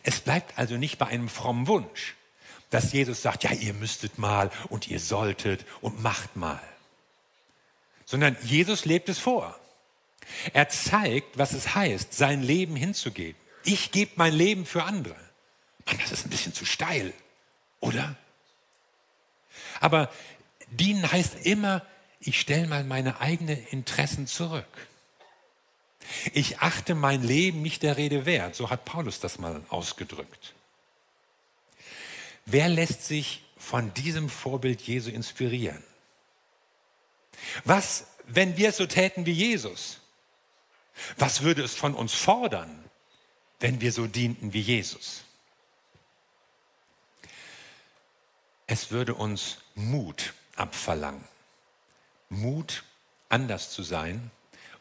Es 0.04 0.20
bleibt 0.20 0.58
also 0.58 0.76
nicht 0.78 0.98
bei 0.98 1.08
einem 1.08 1.30
frommen 1.30 1.68
Wunsch, 1.68 2.16
dass 2.70 2.92
Jesus 2.92 3.22
sagt, 3.22 3.44
ja, 3.44 3.52
ihr 3.52 3.74
müsstet 3.74 4.18
mal 4.18 4.52
und 4.70 4.88
ihr 4.88 5.00
solltet 5.00 5.66
und 5.82 6.02
macht 6.02 6.36
mal. 6.36 6.62
Sondern 8.06 8.36
Jesus 8.44 8.86
lebt 8.86 9.10
es 9.10 9.20
vor. 9.20 9.58
Er 10.54 10.70
zeigt, 10.70 11.38
was 11.38 11.54
es 11.54 11.76
heißt, 11.76 12.14
sein 12.14 12.42
Leben 12.42 12.76
hinzugeben. 12.76 13.40
Ich 13.64 13.92
gebe 13.92 14.12
mein 14.16 14.34
Leben 14.34 14.66
für 14.66 14.84
andere. 14.84 15.16
Mann, 15.86 15.98
das 16.00 16.12
ist 16.12 16.26
ein 16.26 16.30
bisschen 16.30 16.54
zu 16.54 16.66
steil, 16.66 17.14
oder? 17.80 18.16
Aber 19.80 20.10
dienen 20.72 21.12
heißt 21.12 21.46
immer, 21.46 21.86
ich 22.20 22.40
stelle 22.40 22.68
mal 22.68 22.84
meine 22.84 23.20
eigenen 23.20 23.66
Interessen 23.68 24.28
zurück. 24.28 24.88
Ich 26.34 26.60
achte 26.60 26.96
mein 26.96 27.24
Leben 27.24 27.62
nicht 27.62 27.84
der 27.84 27.98
Rede 27.98 28.26
wert. 28.26 28.56
So 28.56 28.70
hat 28.70 28.86
Paulus 28.86 29.20
das 29.20 29.40
mal 29.40 29.64
ausgedrückt. 29.70 30.54
Wer 32.46 32.70
lässt 32.70 33.06
sich 33.06 33.44
von 33.58 33.94
diesem 33.94 34.30
Vorbild 34.30 34.82
Jesu 34.82 35.10
inspirieren? 35.10 35.84
Was, 37.64 38.08
wenn 38.26 38.58
wir 38.58 38.70
es 38.70 38.78
so 38.78 38.86
täten 38.86 39.26
wie 39.26 39.32
Jesus? 39.32 40.00
Was 41.18 41.42
würde 41.42 41.64
es 41.64 41.76
von 41.76 41.94
uns 41.96 42.14
fordern, 42.14 42.84
wenn 43.60 43.82
wir 43.82 43.92
so 43.92 44.08
dienten 44.08 44.54
wie 44.54 44.62
Jesus? 44.62 45.24
Es 48.68 48.92
würde 48.92 49.14
uns 49.16 49.58
Mut 49.76 50.34
abverlangen. 50.56 51.24
Mut, 52.30 52.84
anders 53.30 53.72
zu 53.72 53.84
sein. 53.84 54.32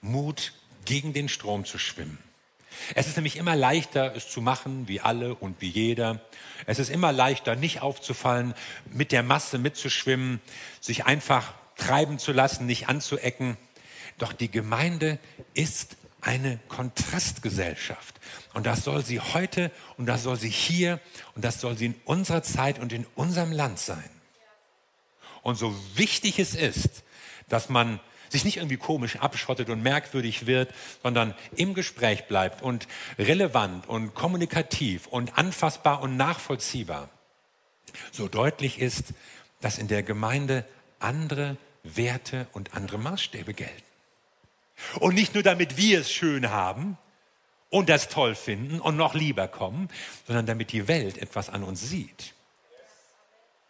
Mut, 0.00 0.52
gegen 0.84 1.12
den 1.12 1.28
Strom 1.28 1.64
zu 1.64 1.78
schwimmen. 1.78 2.18
Es 2.94 3.06
ist 3.06 3.16
nämlich 3.16 3.36
immer 3.36 3.54
leichter, 3.54 4.16
es 4.16 4.28
zu 4.28 4.40
machen 4.40 4.88
wie 4.88 5.00
alle 5.00 5.34
und 5.34 5.60
wie 5.60 5.68
jeder. 5.68 6.20
Es 6.66 6.78
ist 6.78 6.90
immer 6.90 7.12
leichter, 7.12 7.54
nicht 7.54 7.82
aufzufallen, 7.82 8.54
mit 8.86 9.12
der 9.12 9.22
Masse 9.22 9.58
mitzuschwimmen, 9.58 10.40
sich 10.80 11.04
einfach 11.04 11.54
treiben 11.76 12.18
zu 12.18 12.32
lassen, 12.32 12.66
nicht 12.66 12.88
anzuecken. 12.88 13.56
Doch 14.18 14.32
die 14.32 14.50
Gemeinde 14.50 15.18
ist 15.54 15.96
eine 16.22 16.58
Kontrastgesellschaft. 16.68 18.20
Und 18.54 18.64
das 18.64 18.84
soll 18.84 19.04
sie 19.04 19.20
heute 19.20 19.70
und 19.98 20.06
das 20.06 20.22
soll 20.22 20.38
sie 20.38 20.48
hier 20.48 21.00
und 21.34 21.44
das 21.44 21.60
soll 21.60 21.76
sie 21.76 21.86
in 21.86 21.94
unserer 22.04 22.42
Zeit 22.42 22.78
und 22.78 22.92
in 22.92 23.06
unserem 23.14 23.52
Land 23.52 23.78
sein. 23.78 24.08
Und 25.42 25.56
so 25.56 25.74
wichtig 25.96 26.38
es 26.38 26.54
ist, 26.54 27.02
dass 27.48 27.68
man 27.68 28.00
sich 28.28 28.44
nicht 28.44 28.56
irgendwie 28.56 28.78
komisch 28.78 29.16
abschottet 29.16 29.68
und 29.68 29.82
merkwürdig 29.82 30.46
wird, 30.46 30.72
sondern 31.02 31.34
im 31.56 31.74
Gespräch 31.74 32.24
bleibt 32.28 32.62
und 32.62 32.88
relevant 33.18 33.88
und 33.88 34.14
kommunikativ 34.14 35.06
und 35.08 35.36
anfassbar 35.36 36.00
und 36.00 36.16
nachvollziehbar. 36.16 37.10
So 38.10 38.28
deutlich 38.28 38.78
ist, 38.78 39.12
dass 39.60 39.76
in 39.76 39.88
der 39.88 40.02
Gemeinde 40.02 40.64
andere 40.98 41.58
Werte 41.82 42.46
und 42.52 42.74
andere 42.74 42.96
Maßstäbe 42.96 43.52
gelten. 43.52 43.91
Und 45.00 45.14
nicht 45.14 45.34
nur 45.34 45.42
damit 45.42 45.76
wir 45.76 46.00
es 46.00 46.12
schön 46.12 46.50
haben 46.50 46.98
und 47.70 47.88
das 47.88 48.08
toll 48.08 48.34
finden 48.34 48.80
und 48.80 48.96
noch 48.96 49.14
lieber 49.14 49.48
kommen, 49.48 49.88
sondern 50.26 50.46
damit 50.46 50.72
die 50.72 50.88
Welt 50.88 51.18
etwas 51.18 51.50
an 51.50 51.62
uns 51.62 51.88
sieht 51.88 52.34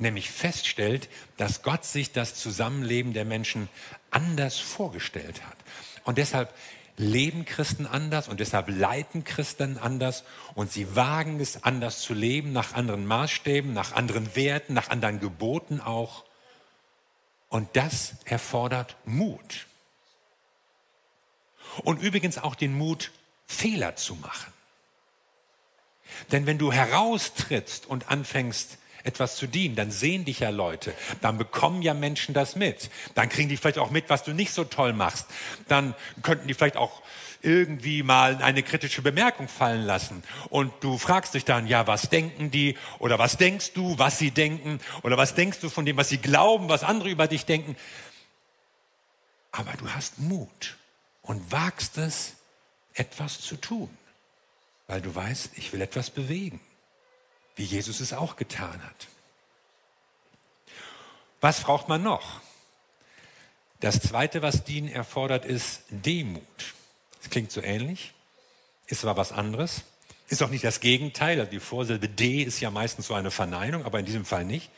nämlich 0.02 0.30
feststellt, 0.30 1.08
dass 1.38 1.62
Gott 1.62 1.84
sich 1.84 2.12
das 2.12 2.34
Zusammenleben 2.34 3.14
der 3.14 3.24
Menschen 3.24 3.70
anders 4.10 4.58
vorgestellt 4.58 5.42
hat. 5.46 5.56
Und 6.04 6.18
deshalb 6.18 6.52
leben 6.98 7.46
Christen 7.46 7.86
anders 7.86 8.28
und 8.28 8.40
deshalb 8.40 8.68
leiten 8.68 9.24
Christen 9.24 9.78
anders 9.78 10.24
und 10.54 10.70
sie 10.70 10.94
wagen 10.94 11.40
es 11.40 11.64
anders 11.64 12.00
zu 12.00 12.12
leben, 12.12 12.52
nach 12.52 12.74
anderen 12.74 13.06
Maßstäben, 13.06 13.72
nach 13.72 13.92
anderen 13.92 14.36
Werten, 14.36 14.74
nach 14.74 14.90
anderen 14.90 15.18
Geboten 15.18 15.80
auch. 15.80 16.24
Und 17.48 17.68
das 17.74 18.14
erfordert 18.24 18.96
Mut. 19.04 19.66
Und 21.84 22.02
übrigens 22.02 22.38
auch 22.38 22.54
den 22.54 22.76
Mut, 22.76 23.10
Fehler 23.46 23.96
zu 23.96 24.14
machen. 24.16 24.52
Denn 26.30 26.46
wenn 26.46 26.58
du 26.58 26.72
heraustrittst 26.72 27.86
und 27.86 28.10
anfängst, 28.10 28.78
etwas 29.04 29.36
zu 29.36 29.46
dienen, 29.46 29.74
dann 29.74 29.90
sehen 29.90 30.24
dich 30.24 30.40
ja 30.40 30.50
Leute, 30.50 30.94
dann 31.20 31.38
bekommen 31.38 31.82
ja 31.82 31.92
Menschen 31.92 32.34
das 32.34 32.54
mit, 32.54 32.90
dann 33.14 33.28
kriegen 33.28 33.48
die 33.48 33.56
vielleicht 33.56 33.78
auch 33.78 33.90
mit, 33.90 34.08
was 34.10 34.22
du 34.22 34.32
nicht 34.32 34.52
so 34.52 34.64
toll 34.64 34.92
machst, 34.92 35.26
dann 35.68 35.94
könnten 36.22 36.46
die 36.46 36.54
vielleicht 36.54 36.76
auch 36.76 37.02
irgendwie 37.42 38.04
mal 38.04 38.40
eine 38.40 38.62
kritische 38.62 39.02
Bemerkung 39.02 39.48
fallen 39.48 39.82
lassen. 39.82 40.22
Und 40.48 40.72
du 40.80 40.96
fragst 40.98 41.34
dich 41.34 41.44
dann, 41.44 41.66
ja, 41.66 41.88
was 41.88 42.08
denken 42.08 42.52
die? 42.52 42.76
Oder 43.00 43.18
was 43.18 43.36
denkst 43.36 43.72
du, 43.72 43.98
was 43.98 44.18
sie 44.18 44.30
denken? 44.30 44.78
Oder 45.02 45.16
was 45.16 45.34
denkst 45.34 45.58
du 45.58 45.68
von 45.68 45.84
dem, 45.84 45.96
was 45.96 46.08
sie 46.08 46.18
glauben, 46.18 46.68
was 46.68 46.84
andere 46.84 47.10
über 47.10 47.26
dich 47.26 47.44
denken. 47.44 47.76
Aber 49.50 49.72
du 49.72 49.90
hast 49.90 50.20
Mut 50.20 50.76
und 51.22 51.52
wagst 51.52 51.98
es, 51.98 52.34
etwas 52.94 53.40
zu 53.40 53.56
tun, 53.56 53.88
weil 54.86 55.00
du 55.00 55.14
weißt, 55.14 55.52
ich 55.56 55.72
will 55.72 55.80
etwas 55.80 56.10
bewegen 56.10 56.60
wie 57.56 57.64
Jesus 57.64 58.00
es 58.00 58.12
auch 58.12 58.36
getan 58.36 58.82
hat. 58.82 59.08
Was 61.40 61.60
braucht 61.60 61.88
man 61.88 62.02
noch? 62.02 62.40
Das 63.80 64.00
Zweite, 64.00 64.42
was 64.42 64.64
Dienen 64.64 64.88
erfordert, 64.88 65.44
ist 65.44 65.82
Demut. 65.90 66.42
Das 67.20 67.30
klingt 67.30 67.50
so 67.50 67.60
ähnlich, 67.60 68.12
ist 68.86 69.04
aber 69.04 69.16
was 69.16 69.32
anderes. 69.32 69.82
Ist 70.28 70.42
auch 70.42 70.50
nicht 70.50 70.64
das 70.64 70.80
Gegenteil. 70.80 71.40
Also 71.40 71.50
die 71.50 71.60
Vorsilbe 71.60 72.08
D 72.08 72.42
ist 72.42 72.60
ja 72.60 72.70
meistens 72.70 73.08
so 73.08 73.14
eine 73.14 73.30
Verneinung, 73.30 73.84
aber 73.84 73.98
in 73.98 74.06
diesem 74.06 74.24
Fall 74.24 74.44
nicht. 74.44 74.70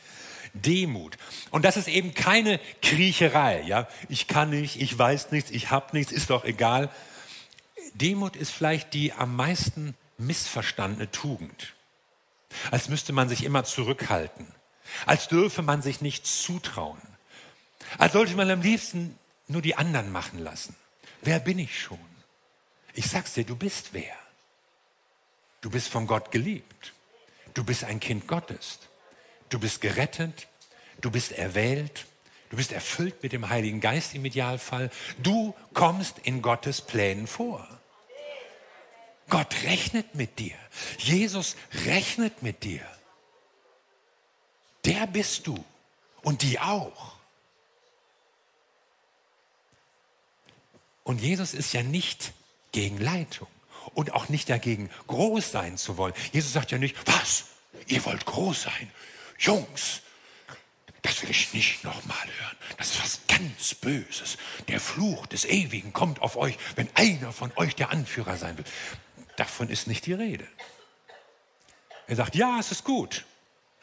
Demut. 0.53 1.17
Und 1.51 1.65
das 1.65 1.77
ist 1.77 1.89
eben 1.89 2.15
keine 2.15 2.61
Kriecherei. 2.83 3.63
Ja, 3.63 3.89
ich 4.09 4.27
kann 4.27 4.51
nicht, 4.51 4.81
ich 4.81 4.97
weiß 4.99 5.31
nichts, 5.31 5.51
ich 5.51 5.71
habe 5.71 5.97
nichts, 5.97 6.13
ist 6.13 6.31
doch 6.31 6.45
egal. 6.45 6.91
Demut 7.95 8.37
ist 8.37 8.51
vielleicht 8.51 8.95
die 8.95 9.13
am 9.13 9.37
meisten 9.37 9.95
missverstandene 10.19 11.11
Tugend 11.11 11.75
als 12.71 12.89
müsste 12.89 13.13
man 13.13 13.29
sich 13.29 13.45
immer 13.45 13.65
zurückhalten, 13.65 14.47
als 15.07 15.29
dürfe 15.29 15.63
man 15.63 15.83
sich 15.83 16.01
nicht 16.01 16.27
zutrauen, 16.27 17.01
als 17.99 18.13
sollte 18.13 18.35
man 18.35 18.51
am 18.51 18.63
liebsten 18.63 19.19
nur 19.49 19.63
die 19.63 19.77
anderen 19.77 20.13
machen 20.13 20.39
lassen. 20.39 20.77
Wer 21.23 21.41
bin 21.41 21.59
ich 21.59 21.81
schon? 21.81 21.99
Ich 22.95 23.09
sag's 23.09 23.35
dir, 23.35 23.45
du 23.45 23.57
bist 23.57 23.91
wer. 23.93 24.15
Du 25.61 25.71
bist 25.71 25.89
von 25.89 26.07
Gott 26.07 26.31
geliebt. 26.31 26.93
Du 27.55 27.65
bist 27.65 27.85
ein 27.85 28.01
Kind 28.01 28.27
Gottes. 28.29 28.79
Du 29.55 29.61
bist 29.61 29.81
gerettet. 29.81 30.49
Du 31.01 31.13
bist 31.13 31.31
erwählt. 31.31 32.07
Du 32.51 32.57
bist 32.57 32.73
erfüllt 32.73 33.23
mit 33.23 33.31
dem 33.31 33.51
Heiligen 33.51 33.81
Geist 33.81 34.13
im 34.17 34.25
Idealfall. 34.25 34.91
Du 35.23 35.55
kommst 35.73 36.19
in 36.25 36.43
Gottes 36.43 36.81
Plänen 36.81 37.29
vor. 37.29 37.65
Gott 39.29 39.55
rechnet 39.63 40.17
mit 40.17 40.41
dir. 40.41 40.57
Jesus 40.99 41.55
rechnet 41.87 42.43
mit 42.43 42.65
dir. 42.65 42.81
Der 44.85 45.07
bist 45.07 45.47
du 45.47 45.65
und 46.23 46.43
die 46.43 46.59
auch. 46.59 47.15
Und 51.05 51.21
Jesus 51.21 51.55
ist 51.55 51.73
ja 51.73 51.85
nicht 51.85 52.33
gegen 52.73 52.99
Leitung 52.99 53.47
und 53.95 54.15
auch 54.15 54.29
nicht 54.29 54.51
dagegen, 54.51 54.91
groß 55.07 55.53
sein 55.53 55.79
zu 55.79 55.97
wollen. 55.97 56.15
Jesus 56.33 56.55
sagt 56.55 56.73
ja 56.73 56.79
nicht, 56.79 56.97
was? 57.07 57.45
Ihr 57.87 58.05
wollt 58.05 58.27
groß 58.27 58.63
sein? 58.63 58.91
Jungs, 59.39 60.03
das 61.03 61.23
will 61.23 61.31
ich 61.31 61.53
nicht 61.53 61.85
nochmal 61.85 62.27
hören. 62.39 62.57
Das 62.79 62.93
ist 62.93 63.03
was 63.03 63.21
ganz 63.29 63.75
Böses. 63.75 64.39
Der 64.69 64.81
Fluch 64.81 65.27
des 65.27 65.45
Ewigen 65.45 65.93
kommt 65.93 66.23
auf 66.23 66.37
euch, 66.37 66.57
wenn 66.77 66.89
einer 66.95 67.33
von 67.33 67.53
euch 67.57 67.75
der 67.75 67.91
Anführer 67.91 68.37
sein 68.37 68.57
will. 68.57 68.65
Davon 69.37 69.69
ist 69.69 69.87
nicht 69.87 70.07
die 70.07 70.15
Rede. 70.15 70.47
Er 72.07 72.17
sagt, 72.17 72.35
ja, 72.35 72.59
es 72.59 72.71
ist 72.71 72.85
gut. 72.85 73.25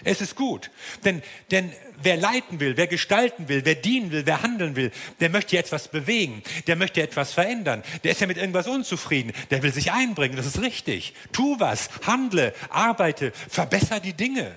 Es 0.03 0.19
ist 0.19 0.35
gut. 0.35 0.71
Denn, 1.05 1.21
denn 1.51 1.71
wer 2.01 2.17
leiten 2.17 2.59
will, 2.59 2.75
wer 2.75 2.87
gestalten 2.87 3.47
will, 3.49 3.65
wer 3.65 3.75
dienen 3.75 4.11
will, 4.11 4.25
wer 4.25 4.41
handeln 4.41 4.75
will, 4.75 4.91
der 5.19 5.29
möchte 5.29 5.57
etwas 5.57 5.89
bewegen, 5.89 6.41
der 6.65 6.75
möchte 6.75 7.01
etwas 7.03 7.33
verändern, 7.33 7.83
der 8.03 8.13
ist 8.13 8.21
ja 8.21 8.27
mit 8.27 8.37
irgendwas 8.37 8.67
unzufrieden, 8.67 9.31
der 9.51 9.61
will 9.61 9.71
sich 9.71 9.91
einbringen, 9.91 10.35
das 10.35 10.47
ist 10.47 10.61
richtig. 10.61 11.13
Tu 11.31 11.59
was, 11.59 11.89
handle, 12.05 12.53
arbeite, 12.69 13.31
verbessere 13.31 14.01
die 14.01 14.13
Dinge. 14.13 14.55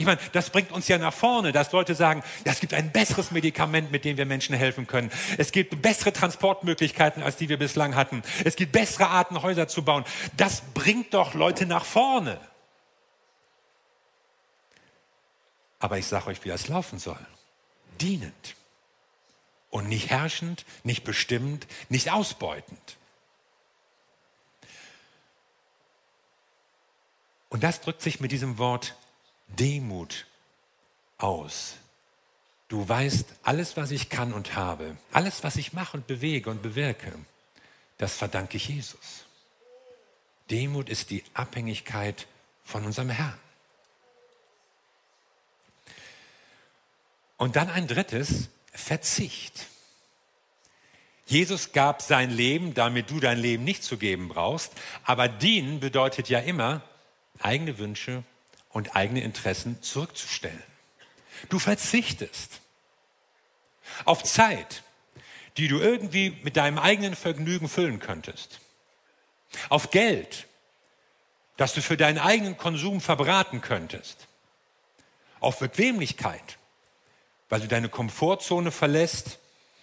Ich 0.00 0.06
meine, 0.06 0.18
das 0.32 0.48
bringt 0.48 0.72
uns 0.72 0.88
ja 0.88 0.96
nach 0.96 1.12
vorne, 1.12 1.52
dass 1.52 1.72
Leute 1.72 1.94
sagen, 1.94 2.22
ja, 2.46 2.52
es 2.52 2.60
gibt 2.60 2.72
ein 2.72 2.90
besseres 2.90 3.32
Medikament, 3.32 3.92
mit 3.92 4.06
dem 4.06 4.16
wir 4.16 4.24
Menschen 4.24 4.56
helfen 4.56 4.86
können. 4.86 5.10
Es 5.36 5.52
gibt 5.52 5.82
bessere 5.82 6.10
Transportmöglichkeiten, 6.10 7.22
als 7.22 7.36
die 7.36 7.50
wir 7.50 7.58
bislang 7.58 7.94
hatten. 7.94 8.22
Es 8.42 8.56
gibt 8.56 8.72
bessere 8.72 9.08
Arten, 9.08 9.42
Häuser 9.42 9.68
zu 9.68 9.84
bauen. 9.84 10.06
Das 10.38 10.62
bringt 10.72 11.12
doch 11.12 11.34
Leute 11.34 11.66
nach 11.66 11.84
vorne. 11.84 12.40
Aber 15.80 15.98
ich 15.98 16.06
sage 16.06 16.28
euch, 16.28 16.42
wie 16.46 16.48
das 16.48 16.68
laufen 16.68 16.98
soll. 16.98 17.20
Dienend. 18.00 18.56
Und 19.68 19.86
nicht 19.86 20.08
herrschend, 20.08 20.64
nicht 20.82 21.04
bestimmend, 21.04 21.66
nicht 21.90 22.10
ausbeutend. 22.10 22.96
Und 27.50 27.62
das 27.62 27.82
drückt 27.82 28.00
sich 28.00 28.18
mit 28.18 28.32
diesem 28.32 28.56
Wort 28.56 28.94
Demut 29.58 30.26
aus. 31.18 31.74
Du 32.68 32.88
weißt, 32.88 33.34
alles, 33.42 33.76
was 33.76 33.90
ich 33.90 34.08
kann 34.08 34.32
und 34.32 34.54
habe, 34.54 34.96
alles, 35.12 35.42
was 35.42 35.56
ich 35.56 35.72
mache 35.72 35.96
und 35.96 36.06
bewege 36.06 36.50
und 36.50 36.62
bewirke, 36.62 37.12
das 37.98 38.14
verdanke 38.16 38.56
ich 38.56 38.68
Jesus. 38.68 39.24
Demut 40.50 40.88
ist 40.88 41.10
die 41.10 41.24
Abhängigkeit 41.34 42.26
von 42.64 42.84
unserem 42.84 43.10
Herrn. 43.10 43.38
Und 47.36 47.56
dann 47.56 47.70
ein 47.70 47.88
drittes, 47.88 48.48
Verzicht. 48.72 49.66
Jesus 51.26 51.72
gab 51.72 52.02
sein 52.02 52.30
Leben, 52.30 52.74
damit 52.74 53.10
du 53.10 53.20
dein 53.20 53.38
Leben 53.38 53.64
nicht 53.64 53.82
zu 53.82 53.98
geben 53.98 54.28
brauchst. 54.28 54.72
Aber 55.04 55.28
dienen 55.28 55.80
bedeutet 55.80 56.28
ja 56.28 56.40
immer, 56.40 56.82
eigene 57.40 57.78
Wünsche 57.78 58.24
und 58.70 58.96
eigene 58.96 59.22
Interessen 59.22 59.82
zurückzustellen. 59.82 60.62
Du 61.48 61.58
verzichtest 61.58 62.60
auf 64.04 64.22
Zeit, 64.22 64.82
die 65.56 65.68
du 65.68 65.78
irgendwie 65.78 66.38
mit 66.42 66.56
deinem 66.56 66.78
eigenen 66.78 67.16
Vergnügen 67.16 67.68
füllen 67.68 67.98
könntest. 67.98 68.60
Auf 69.68 69.90
Geld, 69.90 70.46
das 71.56 71.74
du 71.74 71.82
für 71.82 71.96
deinen 71.96 72.18
eigenen 72.18 72.56
Konsum 72.56 73.00
verbraten 73.00 73.60
könntest. 73.60 74.28
Auf 75.40 75.58
Bequemlichkeit, 75.58 76.58
weil 77.48 77.60
du 77.60 77.68
deine 77.68 77.88
Komfortzone 77.88 78.70
verlässt, 78.70 79.39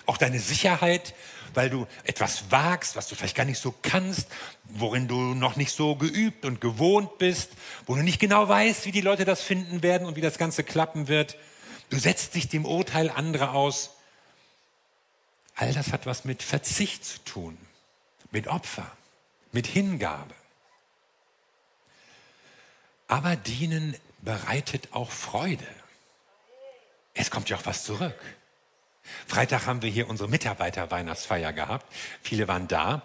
auch 0.08 0.18
deine 0.18 0.40
Sicherheit, 0.40 1.14
weil 1.54 1.70
du 1.70 1.88
etwas 2.04 2.50
wagst, 2.50 2.96
was 2.96 3.08
du 3.08 3.16
vielleicht 3.16 3.36
gar 3.36 3.46
nicht 3.46 3.60
so 3.60 3.74
kannst, 3.82 4.28
worin 4.64 5.08
du 5.08 5.16
noch 5.16 5.56
nicht 5.56 5.72
so 5.72 5.96
geübt 5.96 6.46
und 6.46 6.62
gewohnt 6.62 7.18
bist, 7.18 7.52
wo 7.86 7.96
du 7.96 8.02
nicht 8.02 8.20
genau 8.20 8.48
weißt, 8.48 8.86
wie 8.86 8.92
die 8.92 9.02
Leute 9.02 9.26
das 9.26 9.42
finden 9.42 9.84
werden 9.84 10.08
und 10.08 10.16
wie 10.16 10.22
das 10.22 10.38
Ganze 10.38 10.64
klappen 10.64 11.08
wird. 11.08 11.38
Du 11.90 11.98
setzt 11.98 12.36
dich 12.36 12.48
dem 12.48 12.66
Urteil 12.66 13.10
anderer 13.10 13.54
aus. 13.54 13.92
All 15.56 15.74
das 15.74 15.92
hat 15.92 16.06
was 16.06 16.26
mit 16.26 16.44
Verzicht 16.44 17.04
zu 17.04 17.20
tun, 17.24 17.58
mit 18.32 18.48
Opfer, 18.48 18.92
mit 19.52 19.68
Hingabe. 19.68 20.36
Aber 23.08 23.36
dienen 23.36 23.96
bereitet 24.22 24.90
auch 24.92 25.12
Freude. 25.12 25.68
Es 27.14 27.32
kommt 27.32 27.50
ja 27.50 27.58
auch 27.58 27.66
was 27.66 27.84
zurück. 27.84 28.20
Freitag 29.28 29.66
haben 29.66 29.82
wir 29.82 29.90
hier 29.90 30.10
unsere 30.10 30.30
Mitarbeiter-Weihnachtsfeier 30.30 31.54
gehabt. 31.54 31.86
Viele 32.22 32.48
waren 32.48 32.68
da. 32.68 33.04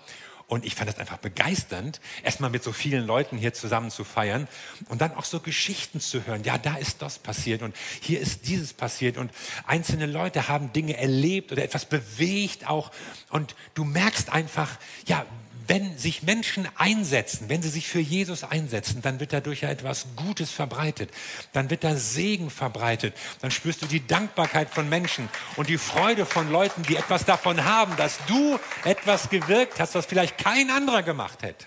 Und 0.52 0.66
ich 0.66 0.74
fand 0.74 0.90
das 0.90 0.98
einfach 0.98 1.16
begeisternd, 1.16 1.98
erstmal 2.22 2.50
mit 2.50 2.62
so 2.62 2.72
vielen 2.72 3.06
Leuten 3.06 3.38
hier 3.38 3.54
zusammen 3.54 3.90
zu 3.90 4.04
feiern 4.04 4.48
und 4.90 5.00
dann 5.00 5.14
auch 5.14 5.24
so 5.24 5.40
Geschichten 5.40 5.98
zu 5.98 6.26
hören. 6.26 6.44
Ja, 6.44 6.58
da 6.58 6.76
ist 6.76 7.00
das 7.00 7.18
passiert 7.18 7.62
und 7.62 7.74
hier 8.02 8.20
ist 8.20 8.46
dieses 8.48 8.74
passiert 8.74 9.16
und 9.16 9.32
einzelne 9.66 10.04
Leute 10.04 10.48
haben 10.48 10.70
Dinge 10.74 10.98
erlebt 10.98 11.52
oder 11.52 11.62
etwas 11.62 11.86
bewegt 11.86 12.68
auch. 12.68 12.90
Und 13.30 13.54
du 13.72 13.84
merkst 13.84 14.30
einfach, 14.30 14.76
ja, 15.06 15.24
wenn 15.66 15.98
sich 15.98 16.22
Menschen 16.22 16.68
einsetzen, 16.76 17.48
wenn 17.48 17.62
sie 17.62 17.68
sich 17.68 17.88
für 17.88 18.00
Jesus 18.00 18.44
einsetzen, 18.44 19.02
dann 19.02 19.20
wird 19.20 19.32
dadurch 19.32 19.62
ja 19.62 19.70
etwas 19.70 20.06
Gutes 20.16 20.50
verbreitet. 20.50 21.10
Dann 21.52 21.70
wird 21.70 21.84
da 21.84 21.96
Segen 21.96 22.50
verbreitet. 22.50 23.14
Dann 23.40 23.50
spürst 23.50 23.82
du 23.82 23.86
die 23.86 24.06
Dankbarkeit 24.06 24.70
von 24.70 24.88
Menschen 24.88 25.28
und 25.56 25.68
die 25.68 25.78
Freude 25.78 26.26
von 26.26 26.50
Leuten, 26.50 26.82
die 26.82 26.96
etwas 26.96 27.24
davon 27.24 27.64
haben, 27.64 27.96
dass 27.96 28.18
du 28.26 28.58
etwas 28.84 29.30
gewirkt 29.30 29.80
hast, 29.80 29.94
was 29.94 30.06
vielleicht 30.06 30.38
kein 30.38 30.70
anderer 30.70 31.02
gemacht 31.02 31.42
hätte. 31.42 31.66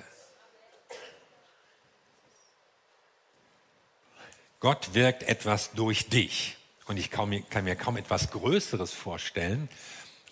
Gott 4.59 4.93
wirkt 4.93 5.23
etwas 5.23 5.71
durch 5.73 6.09
dich. 6.09 6.57
Und 6.87 6.97
ich 6.97 7.09
kann 7.11 7.29
mir 7.29 7.75
kaum 7.75 7.97
etwas 7.97 8.31
Größeres 8.31 8.93
vorstellen, 8.93 9.69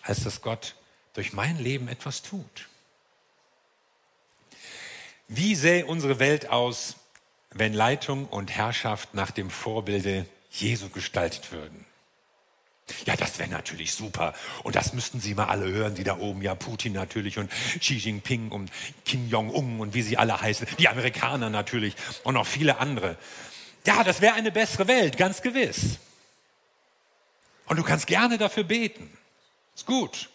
als 0.02 0.24
dass 0.24 0.42
Gott 0.42 0.76
durch 1.14 1.34
mein 1.34 1.58
Leben 1.58 1.88
etwas 1.88 2.22
tut. 2.22 2.68
Wie 5.36 5.56
sähe 5.56 5.88
unsere 5.88 6.20
Welt 6.20 6.52
aus, 6.52 6.96
wenn 7.50 7.74
Leitung 7.74 8.28
und 8.28 8.52
Herrschaft 8.52 9.16
nach 9.16 9.32
dem 9.32 9.50
Vorbilde 9.50 10.28
Jesu 10.52 10.90
gestaltet 10.90 11.52
würden? 11.52 11.86
Ja, 13.06 13.16
das 13.16 13.40
wäre 13.40 13.50
natürlich 13.50 13.94
super. 13.94 14.36
Und 14.62 14.76
das 14.76 14.94
müssten 14.94 15.20
Sie 15.20 15.34
mal 15.34 15.48
alle 15.48 15.66
hören, 15.66 15.96
die 15.96 16.04
da 16.04 16.18
oben, 16.18 16.44
ja, 16.44 16.54
Putin 16.54 16.94
natürlich 16.94 17.40
und 17.40 17.50
Xi 17.80 17.96
Jinping 17.96 18.52
und 18.52 18.72
Kim 19.06 19.28
Jong-un 19.28 19.80
und 19.80 19.96
wie 19.96 20.04
sie 20.04 20.18
alle 20.18 20.40
heißen, 20.40 20.68
die 20.78 20.88
Amerikaner 20.88 21.50
natürlich 21.50 21.96
und 22.24 22.36
noch 22.36 22.46
viele 22.46 22.78
andere. 22.78 23.18
Ja, 23.88 24.04
das 24.04 24.22
wäre 24.22 24.36
eine 24.36 24.52
bessere 24.52 24.88
Welt, 24.88 25.18
ganz 25.18 25.42
gewiss. 25.42 25.98
Und 27.66 27.78
du 27.78 27.84
kannst 27.84 28.06
gerne 28.06 28.38
dafür 28.38 28.66
beten. 28.66 29.10
Ist 29.74 29.88
gut. 29.88 30.30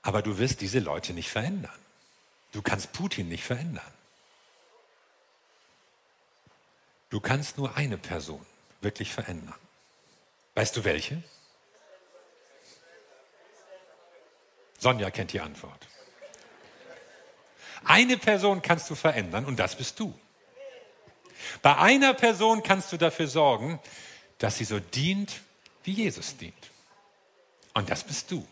Aber 0.00 0.22
du 0.22 0.38
wirst 0.38 0.62
diese 0.62 0.78
Leute 0.78 1.12
nicht 1.12 1.28
verändern. 1.28 1.78
Du 2.52 2.62
kannst 2.62 2.92
Putin 2.92 3.28
nicht 3.28 3.44
verändern. 3.44 3.92
Du 7.10 7.20
kannst 7.20 7.58
nur 7.58 7.76
eine 7.76 7.96
Person 7.96 8.44
wirklich 8.80 9.12
verändern. 9.12 9.58
Weißt 10.54 10.76
du 10.76 10.84
welche? 10.84 11.22
Sonja 14.78 15.10
kennt 15.10 15.32
die 15.32 15.40
Antwort. 15.40 15.86
Eine 17.84 18.18
Person 18.18 18.62
kannst 18.62 18.90
du 18.90 18.94
verändern 18.94 19.44
und 19.44 19.58
das 19.58 19.76
bist 19.76 19.98
du. 19.98 20.18
Bei 21.62 21.76
einer 21.76 22.14
Person 22.14 22.62
kannst 22.62 22.92
du 22.92 22.96
dafür 22.96 23.28
sorgen, 23.28 23.80
dass 24.38 24.58
sie 24.58 24.64
so 24.64 24.80
dient, 24.80 25.40
wie 25.84 25.92
Jesus 25.92 26.36
dient. 26.36 26.54
Und 27.74 27.88
das 27.90 28.04
bist 28.04 28.30
du. 28.30 28.46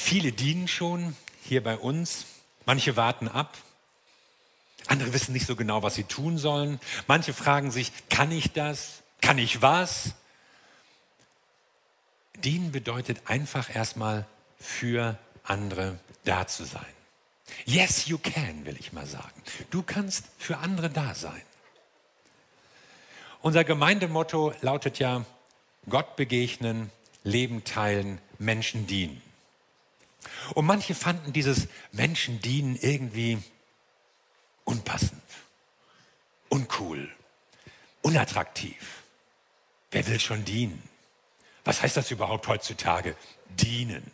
Viele 0.00 0.30
dienen 0.32 0.68
schon 0.68 1.16
hier 1.44 1.62
bei 1.62 1.76
uns, 1.76 2.24
manche 2.64 2.96
warten 2.96 3.26
ab, 3.28 3.58
andere 4.86 5.12
wissen 5.12 5.32
nicht 5.32 5.44
so 5.44 5.56
genau, 5.56 5.82
was 5.82 5.96
sie 5.96 6.04
tun 6.04 6.38
sollen, 6.38 6.80
manche 7.08 7.34
fragen 7.34 7.72
sich, 7.72 7.92
kann 8.08 8.30
ich 8.30 8.52
das, 8.52 9.02
kann 9.20 9.38
ich 9.38 9.60
was? 9.60 10.14
Dienen 12.36 12.70
bedeutet 12.70 13.22
einfach 13.26 13.74
erstmal 13.74 14.24
für 14.60 15.18
andere 15.42 15.98
da 16.24 16.46
zu 16.46 16.64
sein. 16.64 16.94
Yes, 17.66 18.06
you 18.06 18.18
can, 18.18 18.64
will 18.64 18.76
ich 18.78 18.92
mal 18.92 19.04
sagen. 19.04 19.42
Du 19.70 19.82
kannst 19.82 20.26
für 20.38 20.58
andere 20.58 20.88
da 20.88 21.14
sein. 21.14 21.42
Unser 23.42 23.64
Gemeindemotto 23.64 24.54
lautet 24.62 25.00
ja, 25.00 25.26
Gott 25.88 26.14
begegnen, 26.16 26.90
Leben 27.24 27.64
teilen, 27.64 28.20
Menschen 28.38 28.86
dienen. 28.86 29.20
Und 30.54 30.66
manche 30.66 30.94
fanden 30.94 31.32
dieses 31.32 31.68
Menschendienen 31.92 32.76
irgendwie 32.76 33.38
unpassend, 34.64 35.22
uncool, 36.48 37.08
unattraktiv. 38.02 39.02
Wer 39.90 40.06
will 40.06 40.20
schon 40.20 40.44
dienen? 40.44 40.82
Was 41.64 41.82
heißt 41.82 41.96
das 41.96 42.10
überhaupt 42.10 42.46
heutzutage? 42.48 43.16
Dienen. 43.48 44.10